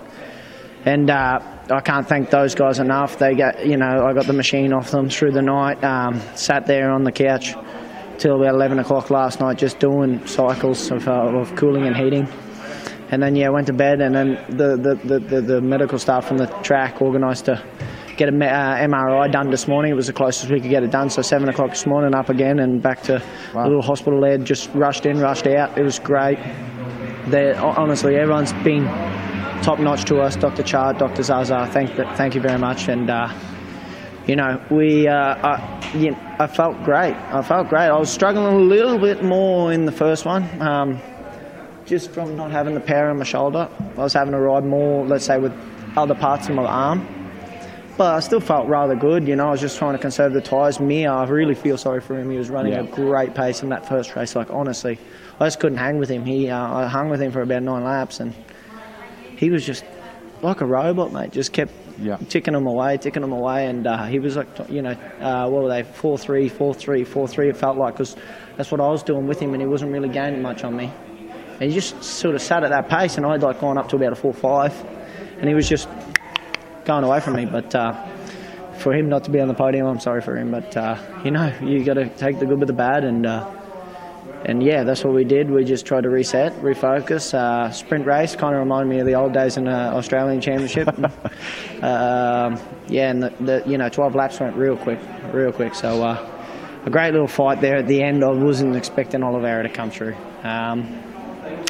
And 0.86 1.08
uh, 1.08 1.40
I 1.70 1.80
can't 1.80 2.06
thank 2.06 2.30
those 2.30 2.54
guys 2.54 2.78
enough. 2.78 3.18
They 3.18 3.34
got, 3.34 3.66
you 3.66 3.76
know, 3.76 4.04
I 4.06 4.12
got 4.12 4.26
the 4.26 4.34
machine 4.34 4.72
off 4.72 4.90
them 4.90 5.08
through 5.08 5.32
the 5.32 5.42
night. 5.42 5.82
Um, 5.82 6.20
sat 6.34 6.66
there 6.66 6.90
on 6.90 7.04
the 7.04 7.12
couch 7.12 7.54
till 8.18 8.36
about 8.36 8.54
11 8.54 8.78
o'clock 8.78 9.10
last 9.10 9.40
night, 9.40 9.56
just 9.56 9.78
doing 9.78 10.24
cycles 10.26 10.90
of, 10.90 11.08
uh, 11.08 11.38
of 11.38 11.56
cooling 11.56 11.86
and 11.86 11.96
heating. 11.96 12.28
And 13.10 13.22
then 13.22 13.34
yeah, 13.34 13.48
went 13.48 13.66
to 13.68 13.72
bed. 13.72 14.00
And 14.00 14.14
then 14.14 14.44
the 14.50 14.76
the, 14.76 14.94
the, 14.96 15.18
the, 15.20 15.40
the 15.40 15.60
medical 15.60 15.98
staff 15.98 16.26
from 16.26 16.36
the 16.36 16.46
track 16.62 17.00
organised 17.00 17.46
to 17.46 17.62
get 18.16 18.28
an 18.28 18.42
uh, 18.42 18.46
MRI 18.46 19.32
done 19.32 19.50
this 19.50 19.66
morning. 19.66 19.92
It 19.92 19.96
was 19.96 20.06
the 20.06 20.12
closest 20.12 20.50
we 20.50 20.60
could 20.60 20.70
get 20.70 20.82
it 20.82 20.90
done. 20.90 21.08
So 21.08 21.22
seven 21.22 21.48
o'clock 21.48 21.70
this 21.70 21.86
morning, 21.86 22.14
up 22.14 22.28
again 22.28 22.58
and 22.58 22.82
back 22.82 23.02
to 23.04 23.22
the 23.52 23.62
little 23.62 23.82
hospital 23.82 24.20
there. 24.20 24.36
Just 24.38 24.70
rushed 24.74 25.06
in, 25.06 25.18
rushed 25.18 25.46
out. 25.46 25.78
It 25.78 25.82
was 25.82 25.98
great. 25.98 26.38
They 27.28 27.54
honestly, 27.54 28.16
everyone's 28.16 28.52
been 28.64 28.84
top 29.64 29.78
notch 29.78 30.04
to 30.04 30.20
us, 30.20 30.36
Dr. 30.36 30.62
Charte, 30.62 30.98
Dr. 30.98 31.22
Zaza. 31.22 31.66
Thank, 31.72 31.94
thank 32.18 32.34
you 32.34 32.40
very 32.42 32.58
much. 32.58 32.88
And 32.88 33.08
uh, 33.08 33.32
you 34.26 34.36
know, 34.36 34.62
we, 34.70 35.08
uh, 35.08 35.14
I, 35.14 35.90
you 35.94 36.10
know, 36.10 36.36
I 36.38 36.46
felt 36.46 36.82
great. 36.84 37.14
I 37.14 37.40
felt 37.40 37.70
great. 37.70 37.88
I 37.88 37.98
was 37.98 38.10
struggling 38.10 38.44
a 38.44 38.58
little 38.58 38.98
bit 38.98 39.24
more 39.24 39.72
in 39.72 39.86
the 39.86 39.92
first 39.92 40.26
one, 40.26 40.44
um, 40.60 41.00
just 41.86 42.10
from 42.10 42.36
not 42.36 42.50
having 42.50 42.74
the 42.74 42.80
power 42.80 43.10
in 43.10 43.16
my 43.16 43.24
shoulder. 43.24 43.70
I 43.96 44.00
was 44.00 44.12
having 44.12 44.32
to 44.32 44.38
ride 44.38 44.66
more, 44.66 45.06
let's 45.06 45.24
say, 45.24 45.38
with 45.38 45.54
other 45.96 46.14
parts 46.14 46.46
of 46.50 46.56
my 46.56 46.64
arm. 46.64 47.08
But 47.96 48.16
I 48.16 48.20
still 48.20 48.40
felt 48.40 48.68
rather 48.68 48.94
good, 48.96 49.26
you 49.26 49.34
know. 49.34 49.46
I 49.46 49.50
was 49.52 49.62
just 49.62 49.78
trying 49.78 49.92
to 49.92 49.98
conserve 49.98 50.34
the 50.34 50.42
tyres. 50.42 50.78
Mir, 50.78 51.10
I 51.10 51.24
really 51.24 51.54
feel 51.54 51.78
sorry 51.78 52.02
for 52.02 52.18
him. 52.18 52.28
He 52.30 52.36
was 52.36 52.50
running 52.50 52.74
a 52.74 52.82
great 52.82 53.34
pace 53.34 53.62
in 53.62 53.70
that 53.70 53.88
first 53.88 54.14
race. 54.14 54.36
Like 54.36 54.50
honestly, 54.50 54.98
I 55.40 55.46
just 55.46 55.58
couldn't 55.58 55.78
hang 55.78 55.98
with 55.98 56.10
him. 56.10 56.26
He, 56.26 56.50
uh, 56.50 56.74
I 56.74 56.86
hung 56.86 57.08
with 57.08 57.22
him 57.22 57.32
for 57.32 57.40
about 57.40 57.62
nine 57.62 57.84
laps, 57.84 58.20
and 58.20 58.34
he 59.44 59.50
was 59.50 59.64
just 59.64 59.84
like 60.42 60.60
a 60.62 60.66
robot, 60.66 61.12
mate. 61.12 61.32
Just 61.32 61.52
kept 61.52 61.72
Yeah. 62.00 62.16
ticking 62.28 62.54
them 62.54 62.66
away, 62.66 62.96
ticking 62.96 63.22
them 63.22 63.32
away, 63.32 63.66
and 63.66 63.86
uh, 63.86 64.04
he 64.06 64.18
was 64.18 64.36
like, 64.36 64.48
you 64.68 64.82
know, 64.82 64.96
uh, 65.20 65.48
what 65.48 65.62
were 65.62 65.68
they? 65.68 65.82
Four 65.82 66.16
three, 66.18 66.48
four 66.48 66.72
three, 66.74 67.04
four 67.04 67.28
three. 67.28 67.48
It 67.50 67.56
felt 67.56 67.76
like 67.76 67.94
because 67.94 68.16
that's 68.56 68.70
what 68.72 68.80
I 68.80 68.88
was 68.88 69.02
doing 69.02 69.26
with 69.26 69.38
him, 69.40 69.52
and 69.52 69.60
he 69.62 69.68
wasn't 69.68 69.92
really 69.92 70.08
gaining 70.08 70.42
much 70.42 70.64
on 70.64 70.74
me. 70.76 70.90
And 71.60 71.62
he 71.62 71.74
just 71.74 72.02
sort 72.02 72.34
of 72.34 72.42
sat 72.42 72.64
at 72.64 72.70
that 72.70 72.88
pace, 72.88 73.16
and 73.16 73.24
I'd 73.26 73.42
like 73.42 73.60
gone 73.60 73.78
up 73.78 73.88
to 73.90 73.96
about 73.96 74.12
a 74.12 74.16
four 74.16 74.32
five, 74.32 74.72
and 75.38 75.48
he 75.48 75.54
was 75.54 75.68
just 75.68 75.88
going 76.84 77.04
away 77.04 77.20
from 77.20 77.34
me. 77.34 77.44
But 77.44 77.74
uh, 77.74 77.92
for 78.78 78.92
him 78.92 79.08
not 79.08 79.24
to 79.24 79.30
be 79.30 79.40
on 79.40 79.48
the 79.48 79.54
podium, 79.54 79.86
I'm 79.86 80.00
sorry 80.00 80.20
for 80.20 80.36
him. 80.36 80.50
But 80.50 80.76
uh, 80.76 80.96
you 81.24 81.30
know, 81.30 81.52
you 81.62 81.84
got 81.84 81.94
to 81.94 82.08
take 82.08 82.38
the 82.40 82.46
good 82.46 82.58
with 82.58 82.68
the 82.68 82.74
bad, 82.74 83.04
and 83.04 83.24
uh, 83.24 83.48
and 84.46 84.62
yeah, 84.62 84.84
that's 84.84 85.02
what 85.02 85.14
we 85.14 85.24
did. 85.24 85.50
We 85.50 85.64
just 85.64 85.86
tried 85.86 86.02
to 86.02 86.10
reset, 86.10 86.52
refocus. 86.60 87.32
Uh, 87.32 87.70
sprint 87.70 88.06
race 88.06 88.36
kind 88.36 88.54
of 88.54 88.60
reminded 88.60 88.90
me 88.90 89.00
of 89.00 89.06
the 89.06 89.14
old 89.14 89.32
days 89.32 89.56
in 89.56 89.64
the 89.64 89.70
Australian 89.70 90.40
Championship. 90.40 90.88
um, 91.82 92.58
yeah, 92.88 93.10
and 93.10 93.22
the, 93.22 93.32
the 93.40 93.62
you 93.66 93.78
know 93.78 93.88
12 93.88 94.14
laps 94.14 94.40
went 94.40 94.54
real 94.56 94.76
quick, 94.76 94.98
real 95.32 95.50
quick. 95.50 95.74
So 95.74 96.02
uh, 96.02 96.82
a 96.84 96.90
great 96.90 97.12
little 97.12 97.26
fight 97.26 97.62
there 97.62 97.76
at 97.76 97.86
the 97.86 98.02
end. 98.02 98.22
I 98.22 98.30
wasn't 98.30 98.76
expecting 98.76 99.22
Oliveira 99.22 99.62
to 99.62 99.70
come 99.70 99.90
through. 99.90 100.14
Um, 100.42 101.00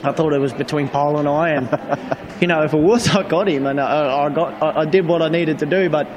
I 0.02 0.12
thought 0.12 0.32
it 0.32 0.40
was 0.40 0.52
between 0.52 0.88
Paul 0.88 1.18
and 1.18 1.28
I, 1.28 1.50
and 1.50 2.40
you 2.40 2.48
know, 2.48 2.62
if 2.62 2.74
it 2.74 2.80
was, 2.80 3.08
I 3.08 3.26
got 3.28 3.48
him, 3.48 3.66
and 3.66 3.80
I, 3.80 4.24
I 4.24 4.30
got, 4.30 4.62
I, 4.62 4.80
I 4.80 4.84
did 4.84 5.06
what 5.06 5.22
I 5.22 5.28
needed 5.28 5.60
to 5.60 5.66
do, 5.66 5.88
but. 5.88 6.08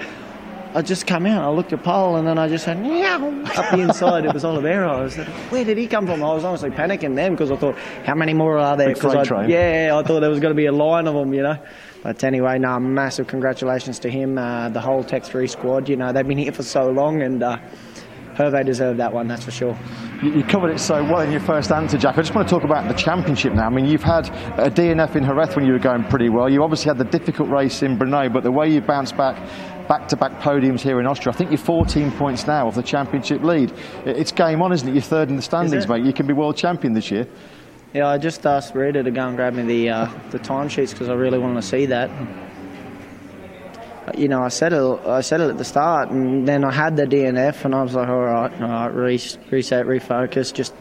I 0.73 0.81
just 0.81 1.07
come 1.07 1.25
out, 1.25 1.43
I 1.43 1.49
looked 1.49 1.73
at 1.73 1.83
Paul, 1.83 2.17
and 2.17 2.27
then 2.27 2.37
I 2.37 2.47
just 2.47 2.65
said, 2.65 2.81
meow. 2.81 3.43
Up 3.55 3.71
the 3.71 3.79
inside, 3.79 4.25
it 4.25 4.33
was 4.33 4.45
Oliveira. 4.45 4.91
I 4.91 5.01
was 5.01 5.17
like, 5.17 5.27
where 5.51 5.63
did 5.63 5.77
he 5.77 5.87
come 5.87 6.05
from? 6.05 6.23
I 6.23 6.33
was 6.33 6.43
honestly 6.43 6.69
panicking 6.69 7.15
then 7.15 7.31
because 7.31 7.51
I 7.51 7.55
thought, 7.55 7.77
how 8.05 8.15
many 8.15 8.33
more 8.33 8.57
are 8.57 8.77
there? 8.77 8.89
Big 8.89 8.97
freight 8.97 9.17
I, 9.17 9.23
train. 9.23 9.49
yeah, 9.49 9.97
I 9.97 10.03
thought 10.03 10.19
there 10.19 10.29
was 10.29 10.39
going 10.39 10.51
to 10.51 10.57
be 10.57 10.67
a 10.67 10.71
line 10.71 11.07
of 11.07 11.15
them, 11.15 11.33
you 11.33 11.43
know. 11.43 11.57
But 12.03 12.23
anyway, 12.23 12.59
no, 12.59 12.79
massive 12.79 13.27
congratulations 13.27 13.99
to 13.99 14.09
him, 14.09 14.37
uh, 14.37 14.69
the 14.69 14.81
whole 14.81 15.03
Tech 15.03 15.23
3 15.23 15.47
squad. 15.47 15.89
You 15.89 15.95
know, 15.95 16.11
they've 16.13 16.27
been 16.27 16.37
here 16.37 16.51
for 16.51 16.63
so 16.63 16.89
long, 16.89 17.21
and 17.21 17.41
uh, 17.41 17.57
Hervé 18.35 18.63
deserved 18.63 18.99
that 18.99 19.11
one, 19.11 19.27
that's 19.27 19.45
for 19.45 19.51
sure. 19.51 19.77
You, 20.21 20.35
you 20.35 20.43
covered 20.43 20.69
it 20.69 20.79
so 20.79 21.03
well 21.03 21.21
in 21.21 21.31
your 21.31 21.41
first 21.41 21.71
answer, 21.71 21.97
Jack. 21.97 22.17
I 22.17 22.21
just 22.21 22.35
want 22.35 22.47
to 22.47 22.53
talk 22.53 22.63
about 22.63 22.87
the 22.87 22.93
championship 22.93 23.53
now. 23.53 23.65
I 23.65 23.69
mean, 23.69 23.85
you've 23.85 24.03
had 24.03 24.27
a 24.59 24.69
DNF 24.69 25.15
in 25.15 25.23
Jerez 25.23 25.55
when 25.55 25.65
you 25.65 25.73
were 25.73 25.79
going 25.79 26.03
pretty 26.03 26.29
well. 26.29 26.47
You 26.47 26.63
obviously 26.63 26.89
had 26.89 26.99
the 26.99 27.05
difficult 27.05 27.49
race 27.49 27.81
in 27.81 27.97
Brno, 27.97 28.31
but 28.31 28.43
the 28.43 28.51
way 28.51 28.71
you 28.71 28.79
bounced 28.79 29.17
back, 29.17 29.37
back-to-back 29.87 30.39
podiums 30.41 30.81
here 30.81 30.99
in 30.99 31.07
Austria, 31.07 31.33
I 31.33 31.37
think 31.37 31.51
you're 31.51 31.57
14 31.57 32.11
points 32.11 32.47
now 32.47 32.67
off 32.67 32.75
the 32.75 32.83
championship 32.83 33.41
lead. 33.41 33.71
It's 34.05 34.31
game 34.31 34.61
on, 34.61 34.71
isn't 34.73 34.87
it? 34.87 34.93
You're 34.93 35.01
third 35.01 35.29
in 35.29 35.35
the 35.35 35.41
standings, 35.41 35.87
mate. 35.87 36.05
You 36.05 36.13
can 36.13 36.27
be 36.27 36.33
world 36.33 36.57
champion 36.57 36.93
this 36.93 37.11
year. 37.11 37.27
Yeah, 37.93 38.09
I 38.09 38.17
just 38.17 38.45
asked 38.45 38.75
Rita 38.75 39.01
to 39.01 39.11
go 39.11 39.27
and 39.27 39.37
grab 39.37 39.53
me 39.53 39.63
the 39.63 39.89
uh, 39.89 40.09
the 40.29 40.39
timesheets 40.39 40.91
because 40.91 41.09
I 41.09 41.13
really 41.13 41.39
wanted 41.39 41.61
to 41.61 41.67
see 41.67 41.85
that. 41.85 42.09
You 44.17 44.27
know, 44.27 44.41
I 44.41 44.49
said 44.49 44.73
it. 44.73 44.81
I 45.05 45.21
said 45.21 45.41
it 45.41 45.49
at 45.49 45.57
the 45.57 45.65
start, 45.65 46.11
and 46.11 46.47
then 46.47 46.65
I 46.65 46.73
had 46.73 46.97
the 46.97 47.05
DNF, 47.05 47.65
and 47.65 47.73
I 47.73 47.81
was 47.81 47.95
like, 47.95 48.07
all 48.09 48.23
right, 48.23 48.61
all 48.61 48.67
right, 48.67 48.87
reset, 48.87 49.85
refocus, 49.85 50.53
just 50.53 50.73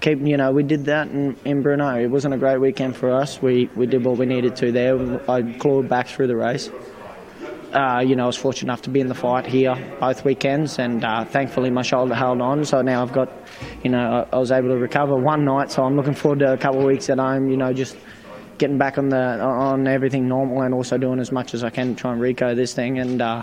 keep, 0.00 0.18
you 0.20 0.36
know, 0.36 0.50
we 0.50 0.62
did 0.62 0.84
that 0.86 1.08
in, 1.08 1.36
in 1.44 1.62
Brno. 1.62 2.02
It 2.02 2.08
wasn't 2.08 2.34
a 2.34 2.38
great 2.38 2.60
weekend 2.60 2.96
for 2.96 3.10
us. 3.10 3.40
We 3.40 3.70
we 3.74 3.86
did 3.86 4.04
what 4.04 4.18
we 4.18 4.26
needed 4.26 4.56
to 4.56 4.70
there. 4.70 4.96
I 5.30 5.42
clawed 5.58 5.88
back 5.88 6.08
through 6.08 6.26
the 6.28 6.36
race. 6.36 6.70
Uh, 7.72 8.00
you 8.04 8.16
know, 8.16 8.24
I 8.24 8.26
was 8.26 8.36
fortunate 8.36 8.68
enough 8.68 8.82
to 8.82 8.90
be 8.90 8.98
in 8.98 9.06
the 9.06 9.14
fight 9.14 9.46
here 9.46 9.76
both 10.00 10.24
weekends, 10.24 10.78
and 10.78 11.04
uh, 11.04 11.24
thankfully 11.24 11.70
my 11.70 11.82
shoulder 11.82 12.14
held 12.14 12.40
on. 12.40 12.64
So 12.64 12.82
now 12.82 13.02
I've 13.02 13.12
got, 13.12 13.30
you 13.84 13.90
know, 13.90 14.26
I, 14.32 14.36
I, 14.36 14.38
was 14.38 14.50
able 14.50 14.70
to 14.70 14.76
recover 14.76 15.14
one 15.14 15.44
night. 15.44 15.70
So 15.70 15.84
I'm 15.84 15.94
looking 15.94 16.14
forward 16.14 16.40
to 16.40 16.52
a 16.52 16.56
couple 16.56 16.80
of 16.80 16.86
weeks 16.86 17.08
at 17.10 17.18
home. 17.18 17.48
You 17.48 17.56
know, 17.56 17.72
just 17.72 17.96
getting 18.58 18.76
back 18.76 18.98
on 18.98 19.08
the 19.08 19.40
on 19.40 19.86
everything 19.86 20.26
normal, 20.26 20.62
and 20.62 20.74
also 20.74 20.98
doing 20.98 21.20
as 21.20 21.30
much 21.30 21.54
as 21.54 21.62
I 21.62 21.70
can 21.70 21.94
to 21.94 22.00
try 22.00 22.12
and 22.12 22.20
reco 22.20 22.56
this 22.56 22.74
thing. 22.74 22.98
And 22.98 23.22
uh, 23.22 23.42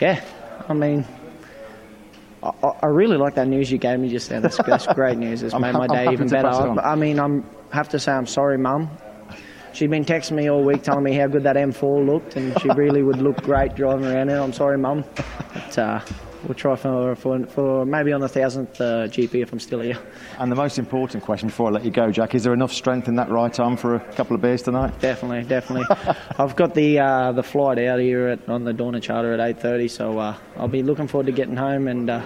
yeah, 0.00 0.24
I 0.66 0.72
mean, 0.72 1.04
I, 2.42 2.50
I, 2.82 2.86
really 2.86 3.18
like 3.18 3.34
that 3.34 3.48
news 3.48 3.70
you 3.70 3.76
gave 3.76 3.98
me 3.98 4.08
just 4.08 4.30
then. 4.30 4.42
That's, 4.42 4.56
that's 4.56 4.86
great 4.86 5.18
news. 5.18 5.42
It's 5.42 5.54
made 5.58 5.74
my 5.74 5.86
day 5.86 6.10
even 6.10 6.28
better. 6.28 6.48
I, 6.48 6.92
I 6.92 6.94
mean, 6.94 7.20
I 7.20 7.42
have 7.72 7.90
to 7.90 7.98
say 7.98 8.12
I'm 8.12 8.26
sorry, 8.26 8.56
Mum. 8.56 8.88
She'd 9.76 9.90
been 9.90 10.06
texting 10.06 10.32
me 10.32 10.48
all 10.48 10.64
week 10.64 10.82
telling 10.82 11.04
me 11.04 11.12
how 11.12 11.26
good 11.26 11.42
that 11.42 11.54
M4 11.54 12.06
looked, 12.06 12.36
and 12.36 12.58
she 12.62 12.70
really 12.70 13.02
would 13.02 13.20
look 13.20 13.42
great 13.42 13.74
driving 13.74 14.06
around 14.06 14.30
it. 14.30 14.40
I'm 14.40 14.54
sorry, 14.54 14.78
Mum. 14.78 15.04
But, 15.52 15.78
uh, 15.78 16.00
we'll 16.44 16.54
try 16.54 16.76
for, 16.76 17.14
for, 17.14 17.44
for 17.44 17.84
maybe 17.84 18.10
on 18.14 18.22
the 18.22 18.28
thousandth 18.28 18.80
uh, 18.80 19.06
GP 19.08 19.42
if 19.42 19.52
I'm 19.52 19.60
still 19.60 19.80
here. 19.80 19.98
And 20.38 20.50
the 20.50 20.56
most 20.56 20.78
important 20.78 21.22
question 21.22 21.48
before 21.48 21.68
I 21.68 21.72
let 21.72 21.84
you 21.84 21.90
go, 21.90 22.10
Jack, 22.10 22.34
is 22.34 22.42
there 22.42 22.54
enough 22.54 22.72
strength 22.72 23.06
in 23.06 23.16
that 23.16 23.28
right 23.28 23.60
arm 23.60 23.76
for 23.76 23.96
a 23.96 24.12
couple 24.14 24.34
of 24.34 24.40
beers 24.40 24.62
tonight? 24.62 24.98
Definitely, 25.00 25.46
definitely. 25.46 25.84
I've 26.38 26.56
got 26.56 26.72
the 26.72 26.98
uh, 26.98 27.32
the 27.32 27.42
flight 27.42 27.78
out 27.78 28.00
here 28.00 28.28
at, 28.28 28.48
on 28.48 28.64
the 28.64 28.72
Dorna 28.72 29.02
charter 29.02 29.34
at 29.34 29.56
8:30, 29.58 29.90
so 29.90 30.18
uh, 30.18 30.38
I'll 30.56 30.68
be 30.68 30.82
looking 30.82 31.06
forward 31.06 31.26
to 31.26 31.32
getting 31.32 31.56
home 31.56 31.86
and 31.86 32.08
uh, 32.08 32.24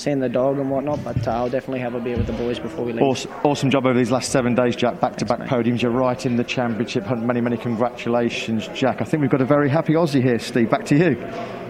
seeing 0.00 0.18
the 0.18 0.28
dog 0.28 0.58
and 0.58 0.70
whatnot. 0.70 1.04
But 1.04 1.26
uh, 1.26 1.32
I'll 1.32 1.50
definitely 1.50 1.80
have 1.80 1.94
a 1.94 2.00
beer 2.00 2.16
with 2.16 2.26
the 2.26 2.32
boys 2.32 2.58
before 2.58 2.84
we 2.84 2.92
leave. 2.92 3.02
Awesome, 3.02 3.32
awesome 3.44 3.70
job 3.70 3.86
over 3.86 3.98
these 3.98 4.10
last 4.10 4.32
seven 4.32 4.54
days, 4.54 4.76
Jack. 4.76 5.00
Back 5.00 5.16
to 5.16 5.24
back 5.24 5.40
podiums. 5.40 5.82
You're 5.82 5.92
right 5.92 6.24
in 6.24 6.36
the 6.36 6.44
championship 6.44 7.04
hunt. 7.04 7.24
Many, 7.24 7.40
many 7.40 7.56
congratulations, 7.56 8.68
Jack. 8.68 9.00
I 9.00 9.04
think 9.04 9.20
we've 9.20 9.30
got 9.30 9.42
a 9.42 9.46
very 9.46 9.68
happy 9.68 9.92
Aussie 9.92 10.22
here, 10.22 10.38
Steve. 10.38 10.70
Back 10.70 10.84
to 10.86 10.96
you. 10.96 11.16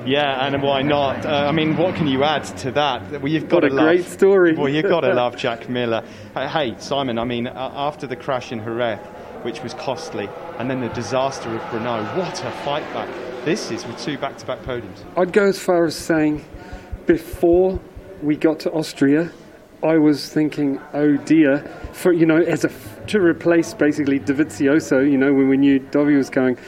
Yeah, 0.07 0.47
and 0.47 0.62
why 0.62 0.81
not? 0.81 1.27
Uh, 1.27 1.47
I 1.49 1.53
mean, 1.53 1.77
what 1.77 1.95
can 1.95 2.07
you 2.07 2.25
add 2.25 2.45
to 2.59 2.71
that? 2.73 3.21
Well, 3.21 3.29
you've 3.29 3.49
got 3.49 3.62
what 3.62 3.73
a 3.73 3.75
love, 3.75 3.85
great 3.85 4.07
story. 4.07 4.55
Well, 4.57 4.69
you've 4.69 4.88
got 4.88 5.01
to 5.01 5.12
love 5.12 5.37
Jack 5.38 5.69
Miller. 5.69 6.03
Hey, 6.35 6.75
Simon. 6.79 7.19
I 7.19 7.25
mean, 7.25 7.47
uh, 7.47 7.71
after 7.75 8.07
the 8.07 8.16
crash 8.16 8.51
in 8.51 8.61
Jerez, 8.61 8.99
which 9.43 9.62
was 9.62 9.75
costly, 9.75 10.29
and 10.59 10.71
then 10.71 10.81
the 10.81 10.88
disaster 10.88 11.55
of 11.55 11.61
Brno, 11.62 12.16
what 12.16 12.43
a 12.45 12.51
fight 12.64 12.85
back! 12.95 13.09
This 13.45 13.71
is 13.71 13.87
with 13.87 13.99
two 13.99 14.19
back-to-back 14.19 14.61
podiums. 14.61 15.03
I'd 15.16 15.33
go 15.33 15.47
as 15.47 15.59
far 15.59 15.85
as 15.87 15.97
saying, 15.97 16.45
before 17.07 17.81
we 18.22 18.37
got 18.37 18.61
to 18.61 18.72
Austria, 18.72 19.30
I 19.83 19.96
was 19.96 20.28
thinking, 20.28 20.80
oh 20.92 21.16
dear, 21.16 21.59
for 21.92 22.12
you 22.12 22.26
know, 22.26 22.37
as 22.37 22.64
a 22.64 22.70
to 23.06 23.20
replace 23.20 23.74
basically 23.74 24.20
Dovizioso, 24.20 25.11
you 25.11 25.16
know, 25.16 25.33
when 25.33 25.48
we 25.48 25.56
knew 25.56 25.80
Dovi 25.80 26.16
was 26.16 26.30
going, 26.30 26.59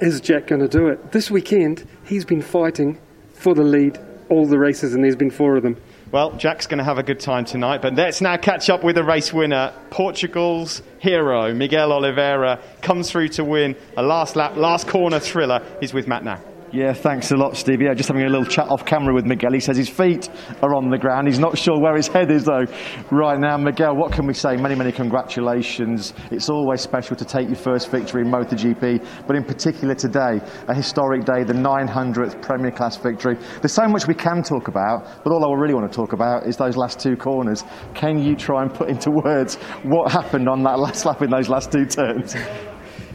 is 0.00 0.20
Jack 0.20 0.46
going 0.46 0.60
to 0.60 0.68
do 0.68 0.88
it? 0.88 1.12
This 1.12 1.30
weekend, 1.30 1.86
he's 2.04 2.24
been 2.24 2.42
fighting 2.42 2.98
for 3.34 3.54
the 3.54 3.64
lead 3.64 3.98
all 4.28 4.46
the 4.46 4.58
races, 4.58 4.94
and 4.94 5.02
there's 5.02 5.16
been 5.16 5.30
four 5.30 5.56
of 5.56 5.62
them. 5.62 5.76
Well, 6.12 6.32
Jack's 6.32 6.66
going 6.66 6.78
to 6.78 6.84
have 6.84 6.98
a 6.98 7.02
good 7.02 7.20
time 7.20 7.44
tonight, 7.44 7.82
but 7.82 7.94
let's 7.94 8.20
now 8.20 8.36
catch 8.36 8.70
up 8.70 8.82
with 8.82 8.96
the 8.96 9.04
race 9.04 9.32
winner. 9.32 9.72
Portugal's 9.90 10.82
hero, 10.98 11.52
Miguel 11.52 11.92
Oliveira, 11.92 12.60
comes 12.80 13.10
through 13.10 13.28
to 13.28 13.44
win 13.44 13.76
a 13.96 14.02
last 14.02 14.36
lap, 14.36 14.56
last 14.56 14.88
corner 14.88 15.18
thriller. 15.18 15.64
He's 15.80 15.92
with 15.92 16.08
Matt 16.08 16.24
now. 16.24 16.40
Yeah, 16.72 16.92
thanks 16.92 17.32
a 17.32 17.36
lot, 17.36 17.56
Steve. 17.56 17.82
Yeah, 17.82 17.94
just 17.94 18.08
having 18.08 18.22
a 18.22 18.28
little 18.28 18.46
chat 18.46 18.68
off 18.68 18.86
camera 18.86 19.12
with 19.12 19.26
Miguel. 19.26 19.52
He 19.52 19.58
says 19.58 19.76
his 19.76 19.88
feet 19.88 20.30
are 20.62 20.72
on 20.72 20.88
the 20.88 20.98
ground. 20.98 21.26
He's 21.26 21.40
not 21.40 21.58
sure 21.58 21.80
where 21.80 21.96
his 21.96 22.06
head 22.06 22.30
is, 22.30 22.44
though, 22.44 22.64
right 23.10 23.40
now. 23.40 23.56
Miguel, 23.56 23.96
what 23.96 24.12
can 24.12 24.24
we 24.24 24.34
say? 24.34 24.56
Many, 24.56 24.76
many 24.76 24.92
congratulations. 24.92 26.14
It's 26.30 26.48
always 26.48 26.80
special 26.80 27.16
to 27.16 27.24
take 27.24 27.48
your 27.48 27.56
first 27.56 27.90
victory 27.90 28.22
in 28.22 28.28
MotoGP, 28.28 29.04
but 29.26 29.34
in 29.34 29.42
particular 29.42 29.96
today, 29.96 30.40
a 30.68 30.74
historic 30.74 31.24
day, 31.24 31.42
the 31.42 31.54
900th 31.54 32.40
Premier 32.40 32.70
Class 32.70 32.96
victory. 32.96 33.36
There's 33.60 33.72
so 33.72 33.88
much 33.88 34.06
we 34.06 34.14
can 34.14 34.40
talk 34.44 34.68
about, 34.68 35.24
but 35.24 35.32
all 35.32 35.44
I 35.44 35.60
really 35.60 35.74
want 35.74 35.90
to 35.90 35.96
talk 35.96 36.12
about 36.12 36.46
is 36.46 36.56
those 36.56 36.76
last 36.76 37.00
two 37.00 37.16
corners. 37.16 37.64
Can 37.94 38.22
you 38.22 38.36
try 38.36 38.62
and 38.62 38.72
put 38.72 38.88
into 38.88 39.10
words 39.10 39.56
what 39.82 40.12
happened 40.12 40.48
on 40.48 40.62
that 40.62 40.78
last 40.78 41.04
lap 41.04 41.20
in 41.20 41.30
those 41.30 41.48
last 41.48 41.72
two 41.72 41.84
turns? 41.84 42.36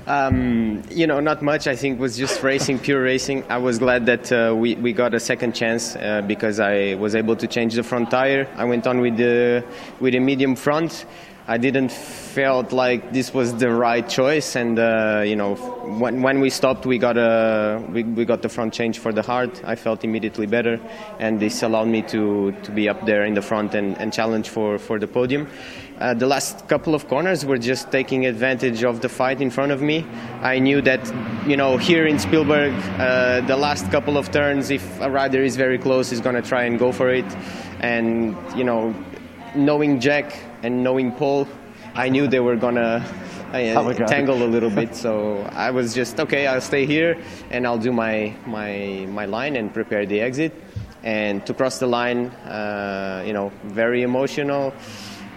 Um, 0.07 0.83
you 0.91 1.07
know, 1.07 1.19
not 1.19 1.41
much. 1.41 1.65
I 1.65 1.75
think 1.75 1.99
was 1.99 2.15
just 2.15 2.43
racing, 2.43 2.77
pure 2.77 3.01
racing. 3.01 3.43
I 3.49 3.57
was 3.57 3.79
glad 3.79 4.05
that 4.05 4.31
uh, 4.31 4.53
we, 4.55 4.75
we 4.75 4.93
got 4.93 5.15
a 5.15 5.19
second 5.19 5.55
chance 5.55 5.95
uh, 5.95 6.21
because 6.21 6.59
I 6.59 6.93
was 6.95 7.15
able 7.15 7.35
to 7.37 7.47
change 7.47 7.73
the 7.73 7.81
front 7.81 8.11
tire. 8.11 8.47
I 8.55 8.65
went 8.65 8.85
on 8.85 9.01
with 9.01 9.17
the 9.17 9.65
with 9.99 10.13
a 10.13 10.19
medium 10.19 10.55
front. 10.55 11.05
I 11.47 11.57
didn't 11.57 11.91
felt 11.91 12.71
like 12.71 13.13
this 13.13 13.31
was 13.31 13.53
the 13.55 13.69
right 13.69 14.07
choice, 14.07 14.55
and 14.55 14.79
uh, 14.79 15.21
you 15.23 15.35
know, 15.35 15.53
when, 15.53 16.23
when 16.23 16.39
we 16.39 16.49
stopped, 16.49 16.87
we 16.87 16.97
got 16.97 17.17
a 17.17 17.83
we, 17.91 18.03
we 18.03 18.25
got 18.25 18.41
the 18.41 18.49
front 18.49 18.73
change 18.73 18.97
for 18.97 19.13
the 19.13 19.21
hard. 19.21 19.51
I 19.63 19.75
felt 19.75 20.03
immediately 20.03 20.47
better, 20.47 20.79
and 21.19 21.39
this 21.39 21.61
allowed 21.61 21.87
me 21.87 22.01
to, 22.03 22.51
to 22.63 22.71
be 22.71 22.89
up 22.89 23.05
there 23.05 23.25
in 23.25 23.35
the 23.35 23.43
front 23.43 23.75
and, 23.75 23.95
and 23.99 24.11
challenge 24.11 24.49
for, 24.49 24.79
for 24.79 24.97
the 24.97 25.07
podium. 25.07 25.47
Uh, 25.99 26.13
the 26.13 26.27
last 26.27 26.67
couple 26.67 26.93
of 26.93 27.07
corners 27.07 27.45
were 27.45 27.57
just 27.57 27.91
taking 27.91 28.25
advantage 28.25 28.83
of 28.83 28.99
the 29.01 29.07
fight 29.07 29.41
in 29.41 29.49
front 29.49 29.71
of 29.71 29.81
me. 29.81 30.05
I 30.41 30.59
knew 30.59 30.81
that, 30.81 30.99
you 31.47 31.55
know, 31.55 31.77
here 31.77 32.05
in 32.05 32.19
Spielberg, 32.19 32.73
uh, 32.99 33.41
the 33.41 33.55
last 33.55 33.89
couple 33.91 34.17
of 34.17 34.29
turns, 34.31 34.71
if 34.71 34.99
a 34.99 35.09
rider 35.09 35.41
is 35.41 35.55
very 35.55 35.77
close, 35.77 36.09
he's 36.09 36.19
going 36.19 36.35
to 36.35 36.41
try 36.41 36.63
and 36.63 36.77
go 36.77 36.91
for 36.91 37.09
it. 37.09 37.25
And, 37.79 38.35
you 38.57 38.65
know, 38.65 38.93
knowing 39.55 39.99
Jack 39.99 40.35
and 40.63 40.83
knowing 40.83 41.11
Paul, 41.11 41.47
I 41.95 42.09
knew 42.09 42.27
they 42.27 42.41
were 42.41 42.57
gonna 42.57 43.05
uh, 43.53 43.93
tangle 44.05 44.43
a 44.43 44.49
little 44.49 44.69
bit. 44.69 44.95
So 45.05 45.47
I 45.53 45.71
was 45.71 45.93
just 45.93 46.19
okay. 46.19 46.47
I'll 46.47 46.61
stay 46.61 46.85
here 46.85 47.17
and 47.51 47.65
I'll 47.65 47.77
do 47.77 47.91
my 47.91 48.33
my 48.45 49.07
my 49.09 49.25
line 49.25 49.55
and 49.55 49.73
prepare 49.73 50.05
the 50.05 50.19
exit. 50.21 50.53
And 51.03 51.45
to 51.45 51.53
cross 51.53 51.79
the 51.79 51.87
line, 51.87 52.31
uh, 52.49 53.23
you 53.25 53.33
know, 53.33 53.51
very 53.65 54.01
emotional, 54.01 54.73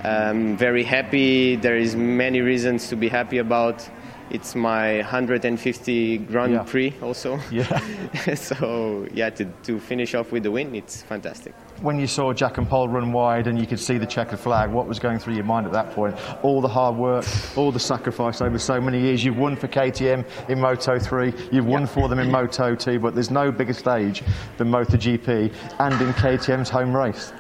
um, 0.04 0.56
very 0.56 0.84
happy. 0.84 1.56
There 1.56 1.76
is 1.76 1.96
many 1.96 2.40
reasons 2.40 2.88
to 2.88 2.96
be 2.96 3.08
happy 3.08 3.38
about. 3.38 3.88
It's 4.30 4.54
my 4.54 4.96
150 4.96 6.18
Grand 6.18 6.52
yeah. 6.52 6.62
Prix 6.62 6.94
also. 7.02 7.40
Yeah. 7.50 8.34
so 8.34 9.06
yeah, 9.12 9.30
to 9.30 9.44
to 9.64 9.80
finish 9.80 10.14
off 10.14 10.32
with 10.32 10.42
the 10.42 10.50
win, 10.50 10.74
it's 10.74 11.02
fantastic 11.02 11.54
when 11.80 11.98
you 12.00 12.06
saw 12.06 12.32
Jack 12.32 12.58
and 12.58 12.68
Paul 12.68 12.88
run 12.88 13.12
wide 13.12 13.46
and 13.46 13.58
you 13.58 13.66
could 13.66 13.78
see 13.78 13.98
the 13.98 14.06
checkered 14.06 14.40
flag, 14.40 14.70
what 14.70 14.86
was 14.86 14.98
going 14.98 15.18
through 15.18 15.34
your 15.34 15.44
mind 15.44 15.66
at 15.66 15.72
that 15.72 15.92
point? 15.92 16.16
All 16.42 16.60
the 16.60 16.68
hard 16.68 16.96
work, 16.96 17.24
all 17.56 17.70
the 17.70 17.80
sacrifice 17.80 18.40
over 18.40 18.58
so 18.58 18.80
many 18.80 19.00
years. 19.00 19.24
You've 19.24 19.38
won 19.38 19.56
for 19.56 19.68
KTM 19.68 20.24
in 20.48 20.60
Moto 20.60 20.98
3, 20.98 21.32
you've 21.52 21.66
won 21.66 21.86
for 21.86 22.08
them 22.08 22.18
in 22.18 22.30
Moto 22.30 22.74
2, 22.74 22.98
but 22.98 23.14
there's 23.14 23.30
no 23.30 23.52
bigger 23.52 23.72
stage 23.72 24.22
than 24.56 24.68
MotoGP 24.70 25.52
and 25.78 26.00
in 26.00 26.12
KTM's 26.14 26.68
home 26.68 26.94
race. 26.94 27.32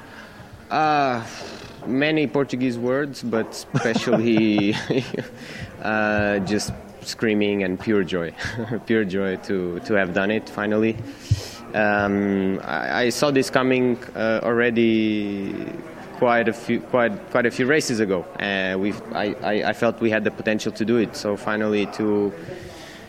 Uh, 0.70 1.26
many 1.86 2.26
Portuguese 2.26 2.78
words, 2.78 3.22
but 3.22 3.50
especially 3.50 4.74
uh, 5.82 6.38
just 6.40 6.72
screaming 7.02 7.62
and 7.62 7.78
pure 7.80 8.04
joy. 8.04 8.32
pure 8.86 9.04
joy 9.04 9.36
to, 9.36 9.80
to 9.80 9.94
have 9.94 10.12
done 10.12 10.30
it 10.30 10.48
finally. 10.48 10.96
Um, 11.74 12.60
I, 12.64 13.02
I, 13.02 13.08
saw 13.10 13.30
this 13.30 13.50
coming 13.50 13.98
uh, 14.16 14.40
already 14.42 15.66
quite 16.16 16.48
a 16.48 16.52
few 16.52 16.80
quite 16.80 17.30
quite 17.30 17.44
a 17.44 17.50
few 17.50 17.66
races 17.66 18.00
ago. 18.00 18.24
Uh, 18.40 18.78
we 18.78 18.94
I, 19.12 19.34
I, 19.42 19.52
I, 19.68 19.72
felt 19.74 20.00
we 20.00 20.08
had 20.08 20.24
the 20.24 20.30
potential 20.30 20.72
to 20.72 20.84
do 20.84 20.96
it. 20.96 21.14
So 21.14 21.36
finally 21.36 21.84
to 21.98 22.32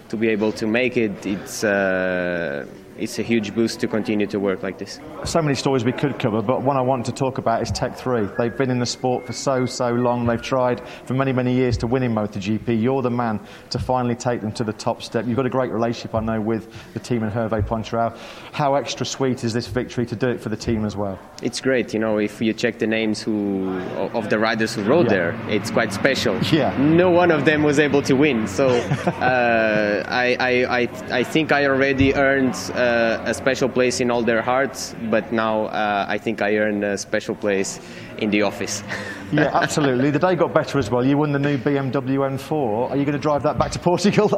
to 0.09 0.17
be 0.17 0.27
able 0.27 0.51
to 0.53 0.67
make 0.67 0.97
it, 0.97 1.25
it's. 1.25 1.63
Uh, 1.63 2.65
it's 2.99 3.17
a 3.17 3.21
huge 3.23 3.55
boost 3.55 3.79
to 3.79 3.87
continue 3.87 4.27
to 4.27 4.39
work 4.39 4.63
like 4.63 4.77
this. 4.77 4.99
So 5.23 5.41
many 5.41 5.55
stories 5.55 5.85
we 5.85 5.91
could 5.91 6.19
cover, 6.19 6.41
but 6.41 6.61
one 6.61 6.77
I 6.77 6.81
want 6.81 7.05
to 7.05 7.11
talk 7.11 7.37
about 7.37 7.61
is 7.61 7.71
Tech 7.71 7.97
3. 7.97 8.27
They've 8.37 8.55
been 8.55 8.69
in 8.69 8.79
the 8.79 8.85
sport 8.85 9.25
for 9.25 9.33
so, 9.33 9.65
so 9.65 9.91
long. 9.91 10.25
They've 10.25 10.41
tried 10.41 10.81
for 11.05 11.13
many, 11.13 11.31
many 11.31 11.53
years 11.53 11.77
to 11.77 11.87
win 11.87 12.03
in 12.03 12.13
MotoGP. 12.13 12.81
You're 12.81 13.01
the 13.01 13.09
man 13.09 13.39
to 13.69 13.79
finally 13.79 14.15
take 14.15 14.41
them 14.41 14.51
to 14.53 14.63
the 14.63 14.73
top 14.73 15.01
step. 15.01 15.25
You've 15.25 15.37
got 15.37 15.45
a 15.45 15.49
great 15.49 15.71
relationship, 15.71 16.13
I 16.15 16.19
know, 16.19 16.41
with 16.41 16.67
the 16.93 16.99
team 16.99 17.23
and 17.23 17.31
Hervé 17.31 17.65
Poncharal. 17.65 18.17
How 18.51 18.75
extra 18.75 19.05
sweet 19.05 19.43
is 19.43 19.53
this 19.53 19.67
victory 19.67 20.05
to 20.05 20.15
do 20.15 20.29
it 20.29 20.41
for 20.41 20.49
the 20.49 20.57
team 20.57 20.85
as 20.85 20.95
well? 20.95 21.17
It's 21.41 21.61
great. 21.61 21.93
You 21.93 21.99
know, 21.99 22.17
if 22.17 22.41
you 22.41 22.53
check 22.53 22.79
the 22.79 22.87
names 22.87 23.21
who 23.21 23.69
of 24.13 24.29
the 24.29 24.39
riders 24.39 24.75
who 24.75 24.83
rode 24.83 25.05
yeah. 25.05 25.09
there, 25.09 25.41
it's 25.47 25.71
quite 25.71 25.93
special. 25.93 26.37
Yeah. 26.51 26.75
No 26.77 27.09
one 27.09 27.31
of 27.31 27.45
them 27.45 27.63
was 27.63 27.79
able 27.79 28.01
to 28.03 28.13
win. 28.13 28.47
So 28.47 28.67
uh, 28.69 30.03
I, 30.07 30.35
I, 30.39 30.81
I, 30.81 31.19
I, 31.19 31.23
think 31.23 31.51
I 31.51 31.65
already 31.65 32.13
earned. 32.15 32.55
Uh, 32.73 32.88
a, 32.89 33.21
a 33.25 33.33
special 33.33 33.69
place 33.69 33.99
in 33.99 34.11
all 34.11 34.23
their 34.23 34.41
hearts, 34.41 34.95
but 35.09 35.31
now 35.31 35.65
uh, 35.65 36.05
I 36.07 36.17
think 36.17 36.41
I 36.41 36.57
earned 36.57 36.83
a 36.83 36.97
special 36.97 37.35
place 37.35 37.79
in 38.17 38.29
the 38.29 38.41
office. 38.41 38.83
yeah, 39.31 39.49
absolutely. 39.53 40.11
The 40.11 40.19
day 40.19 40.35
got 40.35 40.53
better 40.53 40.77
as 40.79 40.89
well. 40.91 41.05
You 41.05 41.17
won 41.17 41.31
the 41.31 41.39
new 41.39 41.57
BMW 41.57 42.19
M4. 42.37 42.91
Are 42.91 42.97
you 42.97 43.05
going 43.05 43.17
to 43.17 43.25
drive 43.29 43.43
that 43.43 43.57
back 43.57 43.71
to 43.71 43.79
Portugal? 43.79 44.29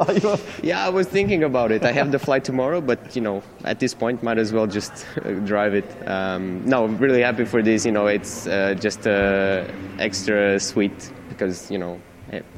yeah, 0.62 0.86
I 0.86 0.88
was 0.88 1.06
thinking 1.06 1.44
about 1.44 1.72
it. 1.72 1.84
I 1.84 1.92
have 1.92 2.12
the 2.12 2.18
flight 2.18 2.44
tomorrow, 2.44 2.80
but 2.80 3.16
you 3.16 3.22
know, 3.22 3.42
at 3.64 3.78
this 3.78 3.94
point, 3.94 4.22
might 4.22 4.38
as 4.38 4.52
well 4.52 4.66
just 4.66 5.06
drive 5.44 5.74
it. 5.74 5.88
Um, 6.08 6.64
no, 6.64 6.84
I'm 6.84 6.96
really 6.98 7.22
happy 7.22 7.44
for 7.44 7.62
this. 7.62 7.84
You 7.86 7.92
know, 7.92 8.06
it's 8.06 8.46
uh, 8.46 8.74
just 8.74 9.06
uh, 9.06 9.64
extra 9.98 10.60
sweet 10.60 11.12
because 11.28 11.70
you 11.70 11.78
know 11.78 12.00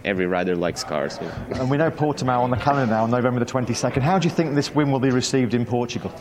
every 0.05 0.27
rider 0.27 0.57
likes 0.57 0.85
cars. 0.85 1.19
And 1.55 1.71
we 1.71 1.77
know 1.77 1.91
Portimao 1.91 2.41
on 2.41 2.51
the 2.51 2.57
calendar 2.57 2.93
now, 2.93 3.07
November 3.07 3.41
the 3.41 3.47
22nd. 3.47 4.03
How 4.03 4.19
do 4.19 4.29
you 4.29 4.35
think 4.35 4.55
this 4.55 4.75
win 4.75 4.91
will 4.91 5.01
be 5.01 5.11
received 5.11 5.55
in 5.55 5.65
Portugal? 5.65 6.13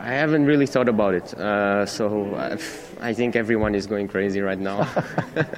I 0.00 0.12
haven't 0.12 0.46
really 0.46 0.66
thought 0.66 0.88
about 0.88 1.14
it. 1.14 1.34
Uh, 1.34 1.84
so 1.84 2.34
I 3.00 3.12
think 3.12 3.36
everyone 3.36 3.74
is 3.74 3.86
going 3.86 4.08
crazy 4.08 4.40
right 4.40 4.58
now. 4.58 4.88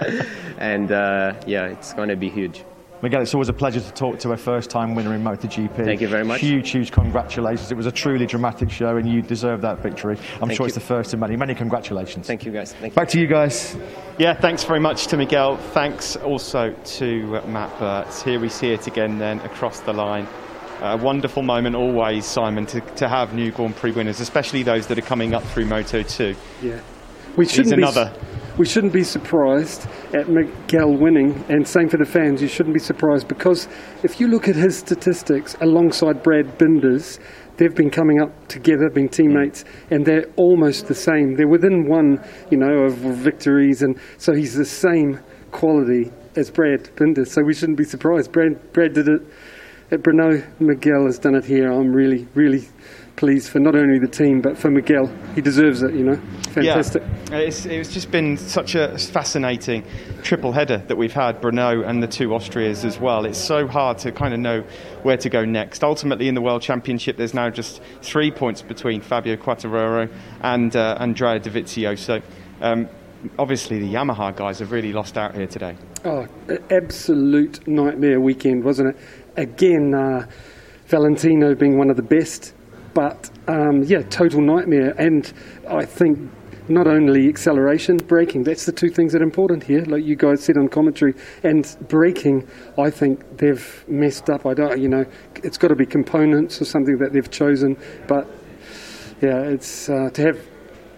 and 0.59 0.91
uh, 0.91 1.35
yeah, 1.47 1.67
it's 1.67 1.93
going 1.93 2.09
to 2.09 2.17
be 2.17 2.29
huge. 2.29 2.65
Miguel, 3.03 3.23
it's 3.23 3.33
always 3.33 3.49
a 3.49 3.55
pleasure 3.55 3.81
to 3.81 3.93
talk 3.93 4.19
to 4.19 4.33
a 4.33 4.37
first-time 4.37 4.95
winner 4.95 5.15
in 5.15 5.25
MotoGP. 5.25 5.75
Thank 5.75 6.03
you 6.03 6.09
very 6.09 6.23
much. 6.23 6.43
Huge, 6.43 6.69
huge 6.69 6.93
congratulations. 6.93 7.73
It 7.73 7.75
was 7.75 7.87
a 7.87 7.93
truly 7.93 8.27
dramatic 8.27 8.71
show, 8.71 8.99
and 8.99 9.09
you 9.11 9.23
deserve 9.23 9.63
that 9.63 9.79
victory. 9.79 10.19
I'm 10.35 10.49
Thank 10.49 10.53
sure 10.53 10.65
you. 10.65 10.69
it's 10.69 10.75
the 10.75 10.81
first 10.83 11.15
of 11.15 11.21
many. 11.21 11.35
Many 11.35 11.55
congratulations. 11.55 12.27
Thank 12.27 12.45
you, 12.45 12.53
guys. 12.53 12.75
Thank 12.75 12.95
Back 12.95 13.09
to 13.09 13.21
you 13.21 13.27
guys. 13.27 13.75
Yeah, 14.19 14.35
thanks 14.35 14.65
very 14.65 14.81
much 14.81 15.07
to 15.07 15.17
Miguel. 15.17 15.57
Thanks 15.73 16.17
also 16.17 16.75
to 16.85 17.37
uh, 17.39 17.47
Matt 17.47 17.79
Burt. 17.79 18.15
Here 18.23 18.39
we 18.39 18.51
see 18.51 18.69
it 18.69 18.87
again 18.87 19.19
then 19.19 19.41
across 19.41 19.81
the 19.81 19.95
line. 19.95 20.29
A 20.83 20.99
wonderful 20.99 21.43
moment 21.43 21.77
always, 21.77 22.27
Simon, 22.27 22.67
to, 22.67 22.81
to 22.97 23.09
have 23.09 23.33
new 23.33 23.51
Grand 23.51 23.77
Prix 23.77 23.93
winners, 23.93 24.21
especially 24.21 24.63
those 24.63 24.87
that 24.89 24.99
are 24.99 25.03
coming 25.03 25.33
up 25.33 25.43
through 25.45 25.67
Moto 25.67 26.03
2. 26.03 26.35
Yeah. 26.61 26.81
We 27.37 27.47
shouldn't 27.47 27.67
He's 27.67 27.73
another. 27.73 28.13
Be, 28.15 28.40
we 28.61 28.67
shouldn't 28.67 28.93
be 28.93 29.03
surprised 29.03 29.89
at 30.13 30.29
Miguel 30.29 30.95
winning, 30.95 31.33
and 31.49 31.67
same 31.67 31.89
for 31.89 31.97
the 31.97 32.05
fans. 32.05 32.43
You 32.43 32.49
shouldn't 32.49 32.75
be 32.75 32.79
surprised 32.79 33.27
because 33.27 33.67
if 34.03 34.21
you 34.21 34.29
look 34.29 34.49
at 34.49 34.55
his 34.55 34.77
statistics 34.77 35.57
alongside 35.63 36.23
Brad 36.23 36.59
Binder's, 36.59 37.19
they've 37.57 37.75
been 37.75 37.89
coming 37.89 38.21
up 38.21 38.49
together, 38.49 38.91
being 38.91 39.09
teammates, 39.09 39.65
and 39.91 40.05
they're 40.05 40.27
almost 40.37 40.89
the 40.89 40.95
same. 40.95 41.37
They're 41.37 41.49
within 41.49 41.89
one, 41.89 42.23
you 42.51 42.59
know, 42.59 42.85
of 42.85 42.97
victories, 42.99 43.81
and 43.81 43.99
so 44.19 44.35
he's 44.35 44.55
the 44.55 44.67
same 44.67 45.19
quality 45.53 46.13
as 46.37 46.51
Brad 46.51 46.95
Binder. 46.97 47.25
So 47.25 47.41
we 47.43 47.55
shouldn't 47.55 47.79
be 47.79 47.85
surprised. 47.85 48.31
Brad, 48.31 48.75
Brad 48.75 48.93
did 48.93 49.09
it 49.09 49.23
at 49.91 50.01
Brno. 50.01 50.45
Miguel 50.61 51.07
has 51.07 51.19
done 51.19 51.35
it 51.35 51.47
here. 51.47 51.73
I'm 51.73 51.93
really, 51.93 52.29
really 52.35 52.69
pleased 53.17 53.51
for 53.51 53.59
not 53.59 53.75
only 53.75 53.99
the 53.99 54.09
team 54.09 54.41
but 54.41 54.57
for 54.57 54.71
Miguel. 54.71 55.07
He 55.35 55.41
deserves 55.41 55.83
it, 55.83 55.95
you 55.95 56.05
know. 56.05 56.17
Fantastic. 56.51 57.03
Yeah, 57.31 57.39
it's, 57.39 57.67
it's 57.67 57.93
just 57.93 58.11
been 58.11 58.37
such 58.37 58.75
a 58.75 58.99
fascinating 58.99 59.85
triple 60.23 60.53
header 60.53 60.79
that 60.89 60.97
we've 60.97 61.13
had, 61.13 61.41
Brno 61.41 61.87
and 61.87 62.03
the 62.03 62.09
two 62.09 62.29
Austrias 62.29 62.85
as 62.85 62.99
well. 62.99 63.25
It's 63.25 63.39
so 63.39 63.67
hard 63.67 63.99
to 63.99 64.13
kind 64.13 64.35
of 64.35 64.41
know 64.41 64.63
where 65.03 65.17
to 65.17 65.29
go 65.29 65.45
next. 65.45 65.85
Ultimately, 65.85 66.29
in 66.29 66.35
the 66.35 66.43
World 66.43 66.63
Championship, 66.63 67.17
there's 67.17 67.35
now 67.35 67.51
just 67.51 67.81
three 68.03 68.31
points 68.31 68.63
between 68.63 69.01
Fabio 69.01 69.37
Quartararo 69.37 70.13
and 70.43 70.75
uh, 70.75 70.97
Andrea 70.99 71.39
Dovizioso. 71.39 72.23
Um, 72.61 72.89
obviously, 73.39 73.79
the 73.79 73.93
Yamaha 73.93 74.35
guys 74.35 74.59
have 74.59 74.73
really 74.73 74.93
lost 74.93 75.17
out 75.17 75.35
here 75.35 75.47
today. 75.47 75.77
Oh, 76.05 76.27
absolute 76.71 77.67
nightmare 77.69 78.21
weekend, 78.21 78.65
wasn't 78.65 78.97
it? 78.97 79.03
Again, 79.37 79.95
uh, 79.95 80.27
Valentino 80.87 81.55
being 81.55 81.79
one 81.79 81.91
of 81.91 81.97
the 81.97 82.03
best 82.03 82.55
but 82.95 83.31
um, 83.49 83.83
yeah, 83.85 84.03
total 84.03 84.41
nightmare. 84.41 84.95
And 84.99 85.33
I 85.69 85.85
think 85.85 86.19
not 86.69 86.87
only 86.87 87.29
acceleration, 87.29 87.97
braking, 87.97 88.45
that's 88.45 88.65
the 88.65 88.73
two 88.73 88.89
things 88.89 89.13
that 89.13 89.21
are 89.21 89.25
important 89.25 89.65
here, 89.65 89.83
like 89.87 90.05
you 90.05 90.17
guys 90.17 90.43
said 90.43 90.57
on 90.57 90.69
commentary. 90.69 91.15
And 91.43 91.67
braking, 91.89 92.47
I 92.79 92.91
think 92.91 93.39
they've 93.39 93.85
messed 93.89 94.31
up. 94.31 94.47
I 94.47 94.55
don't, 94.55 94.81
you 94.81 94.89
know, 94.89 95.05
it's 95.43 95.59
got 95.59 95.69
to 95.69 95.77
be 95.77 95.87
components 95.87 96.63
or 96.63 96.65
something 96.65 96.97
that 96.99 97.13
they've 97.13 97.31
chosen. 97.31 97.77
But 98.07 98.29
yeah, 99.21 99.41
it's 99.41 99.89
uh, 99.89 100.11
to 100.15 100.23
have 100.23 100.39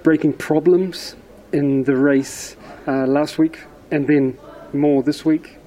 braking 0.02 0.34
problems 0.34 1.16
in 1.52 1.82
the 1.84 1.96
race 1.96 2.56
uh, 2.86 3.06
last 3.06 3.38
week 3.38 3.60
and 3.90 4.06
then 4.06 4.38
more 4.72 5.02
this 5.02 5.24
week. 5.24 5.58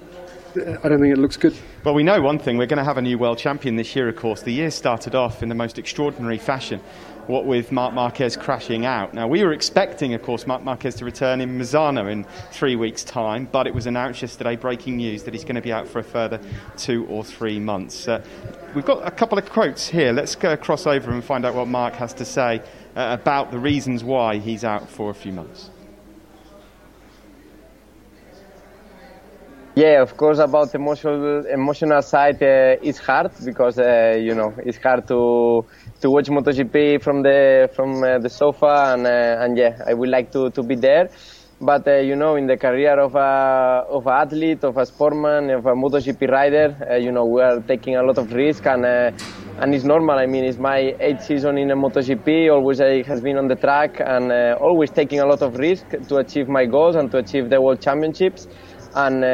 I 0.56 0.88
don't 0.88 1.02
think 1.02 1.14
it 1.14 1.20
looks 1.20 1.38
good. 1.38 1.56
Well, 1.86 1.94
we 1.94 2.02
know 2.02 2.20
one 2.20 2.40
thing. 2.40 2.58
We're 2.58 2.66
going 2.66 2.80
to 2.80 2.84
have 2.84 2.98
a 2.98 3.02
new 3.04 3.20
world 3.20 3.38
champion 3.38 3.76
this 3.76 3.96
year, 3.96 4.10
of 4.10 4.16
course. 4.16 4.42
The 4.42 4.52
year 4.52 4.72
started 4.72 5.14
off 5.14 5.44
in 5.44 5.50
the 5.50 5.54
most 5.54 5.78
extraordinary 5.78 6.40
fashion, 6.40 6.80
what 7.28 7.46
with 7.46 7.72
Marc 7.72 7.94
Marquez 7.94 8.36
crashing 8.36 8.88
out. 8.88 9.14
Now, 9.14 9.28
we 9.28 9.44
were 9.44 9.54
expecting, 9.54 10.16
of 10.16 10.24
course, 10.24 10.48
Marc 10.48 10.64
Marquez 10.64 10.96
to 10.96 11.06
return 11.06 11.42
in 11.42 11.60
Misano 11.60 12.12
in 12.12 12.26
three 12.52 12.76
weeks' 12.76 13.04
time, 13.04 13.48
but 13.52 13.68
it 13.68 13.76
was 13.76 13.86
announced 13.86 14.24
yesterday, 14.24 14.56
breaking 14.56 14.98
news, 14.98 15.22
that 15.26 15.36
he's 15.36 15.44
going 15.44 15.58
to 15.58 15.62
be 15.62 15.72
out 15.72 15.88
for 15.88 16.00
a 16.00 16.04
further 16.04 16.40
two 16.76 17.06
or 17.06 17.24
three 17.24 17.60
months. 17.60 18.08
Uh, 18.08 18.24
we've 18.74 18.84
got 18.84 19.08
a 19.08 19.12
couple 19.12 19.38
of 19.38 19.48
quotes 19.52 19.88
here. 19.88 20.12
Let's 20.12 20.34
go 20.34 20.58
cross 20.58 20.88
over 20.88 21.12
and 21.12 21.24
find 21.24 21.46
out 21.46 21.54
what 21.54 21.68
Marc 21.68 21.94
has 21.98 22.16
to 22.16 22.26
say 22.26 22.64
uh, 22.96 23.16
about 23.22 23.52
the 23.52 23.60
reasons 23.60 24.04
why 24.04 24.38
he's 24.38 24.64
out 24.64 24.90
for 24.90 25.12
a 25.12 25.14
few 25.14 25.34
months. 25.34 25.70
Yeah, 29.76 30.02
of 30.02 30.16
course. 30.16 30.40
About 30.40 30.74
emotional 30.74 31.46
emotional 31.48 32.02
side, 32.02 32.42
uh, 32.42 32.78
it's 32.82 33.00
hard 33.00 33.32
because 33.44 33.78
uh, 33.78 34.16
you 34.18 34.34
know 34.34 34.54
it's 34.64 34.78
hard 34.78 35.06
to 35.10 35.66
to 36.02 36.10
watch 36.10 36.28
MotoGP 36.30 37.02
from 37.04 37.24
the 37.24 37.70
from 37.76 38.02
uh, 38.04 38.20
the 38.20 38.30
sofa, 38.30 38.94
and 38.94 39.06
uh, 39.06 39.44
and 39.44 39.58
yeah, 39.58 39.74
I 39.86 39.94
would 39.94 40.10
like 40.10 40.32
to, 40.32 40.50
to 40.52 40.64
be 40.64 40.76
there. 40.76 41.10
But 41.60 41.88
uh, 41.88 41.98
you 41.98 42.16
know, 42.16 42.36
in 42.36 42.48
the 42.48 42.58
career 42.58 42.98
of 43.00 43.16
a 43.16 43.84
of 43.90 44.08
an 44.08 44.14
athlete, 44.14 44.64
of 44.64 44.78
a 44.78 44.86
sportsman, 44.86 45.50
of 45.50 45.66
a 45.66 45.74
MotoGP 45.74 46.30
rider, 46.30 46.68
uh, 46.90 46.96
you 46.96 47.12
know, 47.12 47.26
we 47.26 47.42
are 47.42 47.60
taking 47.62 47.98
a 47.98 48.04
lot 48.04 48.18
of 48.18 48.32
risk, 48.32 48.66
and 48.68 48.86
and 49.58 49.74
it's 49.74 49.84
normal. 49.86 50.18
I 50.18 50.26
mean, 50.26 50.44
it's 50.44 50.58
my 50.58 50.94
eighth 51.00 51.24
season 51.24 51.58
in 51.58 51.72
a 51.72 51.76
MotoGP. 51.76 52.50
Always 52.52 52.82
I 52.82 53.04
has 53.04 53.22
been 53.22 53.38
on 53.38 53.48
the 53.48 53.56
track, 53.56 54.00
and 54.00 54.32
always 54.60 54.92
taking 54.92 55.20
a 55.20 55.26
lot 55.26 55.42
of 55.42 55.56
risk 55.58 55.86
to 56.08 56.16
achieve 56.18 56.48
my 56.48 56.66
goals 56.66 56.96
and 56.96 57.10
to 57.12 57.18
achieve 57.18 57.50
the 57.50 57.62
World 57.62 57.82
Championships 57.82 58.48
and 58.96 59.24
uh, 59.24 59.28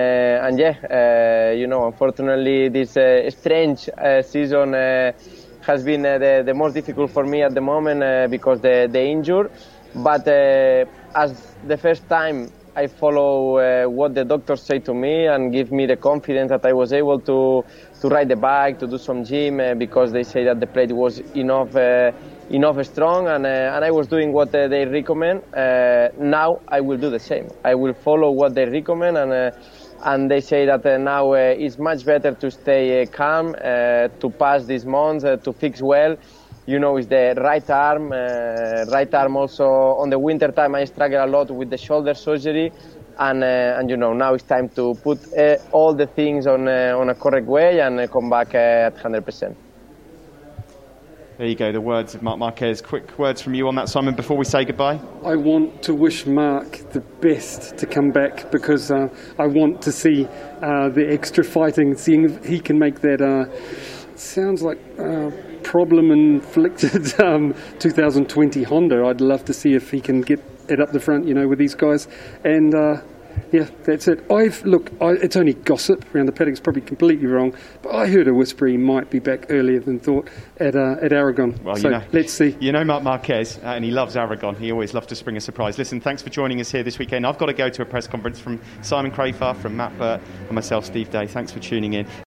and 0.48 0.60
yeah, 0.60 0.76
uh, 0.90 1.54
you 1.54 1.68
know, 1.68 1.86
unfortunately, 1.88 2.70
this 2.70 2.98
uh, 2.98 3.30
strange 3.30 3.90
season 4.24 4.74
has 4.74 5.84
been 5.84 6.02
the, 6.04 6.44
the 6.46 6.54
most 6.54 6.74
difficult 6.74 7.12
for 7.12 7.26
me 7.26 7.44
at 7.44 7.54
the 7.54 7.62
moment 7.62 8.30
because 8.32 8.62
the 8.62 8.90
the 8.92 9.02
injury. 9.02 9.50
But 9.94 10.28
as 11.16 11.56
the 11.64 11.78
first 11.78 12.08
time 12.10 12.54
I 12.76 12.88
follow 12.88 13.58
uh, 13.58 13.86
what 13.90 14.16
the 14.16 14.24
doctors 14.26 14.64
say 14.66 14.80
to 14.80 14.94
me 14.94 15.28
and 15.28 15.52
give 15.52 15.72
me 15.72 15.86
the 15.86 15.98
confidence 15.98 16.50
that 16.50 16.66
I 16.66 16.74
was 16.74 16.94
able 16.94 17.20
to 17.22 17.64
to 18.02 18.10
ride 18.10 18.30
the 18.30 18.38
bike, 18.38 18.80
to 18.80 18.88
do 18.88 18.98
some 18.98 19.24
gym 19.24 19.60
uh, 19.60 19.76
because 19.76 20.12
they 20.12 20.24
say 20.24 20.44
that 20.46 20.60
the 20.60 20.68
plate 20.68 20.92
was 20.92 21.22
enough 21.36 21.76
uh, 21.76 22.12
enough 22.52 22.84
strong 22.86 23.28
and 23.28 23.46
uh, 23.46 23.76
and 23.76 23.84
I 23.86 23.92
was 23.92 24.08
doing 24.08 24.34
what 24.34 24.54
uh, 24.54 24.68
they 24.68 24.86
recommend. 24.86 25.42
Uh, 25.54 26.10
now 26.20 26.60
I 26.68 26.82
will 26.82 26.98
do 26.98 27.10
the 27.10 27.20
same. 27.20 27.48
I 27.64 27.76
will 27.76 27.94
follow 27.94 28.32
what 28.32 28.56
they 28.56 28.66
recommend 28.66 29.18
and. 29.18 29.54
and 30.04 30.32
they 30.32 30.42
say 30.42 30.66
that 30.66 30.84
now 31.00 31.34
it's 31.34 31.78
much 31.78 32.04
better 32.06 32.32
to 32.34 32.50
stay 32.50 33.06
calm, 33.06 33.54
to 33.54 34.28
pass 34.40 34.66
these 34.66 34.84
months, 34.84 35.24
to 35.24 35.54
fix 35.54 35.80
well, 35.80 36.16
you 36.66 36.80
know, 36.80 36.98
is 36.98 37.08
the 37.08 37.36
right 37.38 37.70
arm. 37.70 38.12
Uh, 38.12 38.86
right 38.92 39.14
arm 39.14 39.38
also 39.38 39.66
on 40.02 40.10
the 40.10 40.18
winter 40.18 40.52
time 40.52 40.74
I 40.76 40.86
struggle 40.86 41.24
a 41.24 41.28
lot 41.28 41.52
with 41.52 41.70
the 41.70 41.78
shoulder 41.78 42.16
surgery, 42.16 42.72
and 43.20 43.44
uh, 43.44 43.78
and 43.78 43.90
you 43.90 43.98
know 43.98 44.14
now 44.14 44.34
it's 44.34 44.44
time 44.44 44.70
to 44.70 44.96
put 45.04 45.20
uh, 45.38 45.58
all 45.72 45.94
the 45.94 46.08
things 46.08 46.48
on 46.48 46.68
on 46.68 47.10
a 47.10 47.16
correct 47.16 47.48
way 47.48 47.80
and 47.80 48.10
come 48.12 48.30
back 48.30 48.56
at 48.56 48.96
100%. 48.98 49.71
There 51.42 51.50
you 51.50 51.56
go, 51.56 51.72
the 51.72 51.82
words 51.82 52.14
of 52.14 52.22
Marc 52.22 52.38
Marquez. 52.38 52.84
Quick 52.84 53.18
words 53.18 53.42
from 53.42 53.56
you 53.56 53.68
on 53.68 53.74
that, 53.74 53.90
Simon, 53.90 54.14
before 54.14 54.38
we 54.38 54.46
say 54.46 54.64
goodbye. 54.64 55.02
I 55.26 55.36
want 55.36 55.82
to 55.82 55.96
wish 55.96 56.28
Marc 56.28 56.88
the 56.92 57.00
best 57.20 57.80
to 57.80 57.88
come 57.88 58.12
back 58.12 58.52
because 58.52 58.92
uh, 58.92 59.08
I 59.40 59.48
want 59.48 59.82
to 59.82 59.92
see 59.92 60.28
uh, 60.62 60.90
the 60.90 61.08
extra 61.10 61.44
fighting, 61.44 61.98
seeing 61.98 62.26
if 62.26 62.46
he 62.46 62.60
can 62.60 62.78
make 62.78 63.02
that. 63.02 63.24
Uh, 63.24 64.16
sounds 64.16 64.62
like 64.62 64.78
problem 65.64 66.12
inflicted 66.12 67.20
um, 67.20 67.56
2020 67.80 68.62
Honda. 68.62 69.04
I'd 69.08 69.20
love 69.20 69.44
to 69.46 69.54
see 69.54 69.74
if 69.74 69.90
he 69.90 70.00
can 70.00 70.22
get 70.22 70.40
it 70.70 70.80
up 70.80 70.92
the 70.92 71.00
front, 71.00 71.28
you 71.28 71.34
know, 71.34 71.48
with 71.48 71.58
these 71.58 71.74
guys. 71.74 72.08
And 72.44 72.76
uh, 72.76 73.02
yeah, 73.52 73.70
that's 73.84 74.08
it. 74.08 74.24
I've 74.32 74.64
look. 74.66 74.92
I, 75.02 75.12
it's 75.12 75.36
only 75.36 75.54
gossip 75.54 76.04
around 76.16 76.28
the 76.28 76.32
paddock. 76.32 76.54
It's 76.54 76.60
probably 76.60 76.82
completely 76.82 77.28
wrong, 77.28 77.54
but 77.82 77.94
I 77.94 78.08
heard 78.08 78.28
a 78.28 78.34
whisper 78.34 78.68
he 78.68 78.78
might 78.78 79.10
be 79.10 79.20
back 79.20 79.48
earlier 79.50 79.80
than 79.80 80.00
thought 80.00 80.30
at 80.58 80.76
uh, 80.76 80.96
at 81.02 81.12
Aragon. 81.12 81.60
Well, 81.64 81.76
so 81.76 81.90
you 81.90 81.96
know, 81.96 82.04
let's 82.12 82.32
see. 82.32 82.56
You 82.60 82.72
know 82.72 82.84
Marc 82.84 83.04
Marquez, 83.04 83.58
uh, 83.58 83.68
and 83.68 83.84
he 83.84 83.92
loves 83.92 84.16
Aragon. 84.16 84.56
He 84.56 84.72
always 84.72 84.94
loves 84.94 85.08
to 85.08 85.16
spring 85.16 85.38
a 85.38 85.42
surprise. 85.42 85.78
Listen, 85.78 86.00
thanks 86.00 86.22
for 86.22 86.30
joining 86.30 86.62
us 86.62 86.72
here 86.72 86.84
this 86.84 87.00
weekend. 87.00 87.26
I've 87.26 87.38
got 87.38 87.48
to 87.48 87.54
go 87.54 87.70
to 87.70 87.82
a 87.82 87.86
press 87.86 88.08
conference 88.08 88.40
from 88.40 88.62
Simon 88.82 89.12
Crafar, 89.12 89.56
from 89.58 89.76
Matt 89.78 89.98
Burt, 89.98 90.22
and 90.40 90.52
myself, 90.52 90.86
Steve 90.86 91.10
Day. 91.12 91.28
Thanks 91.28 91.52
for 91.52 91.60
tuning 91.60 91.94
in. 91.94 92.06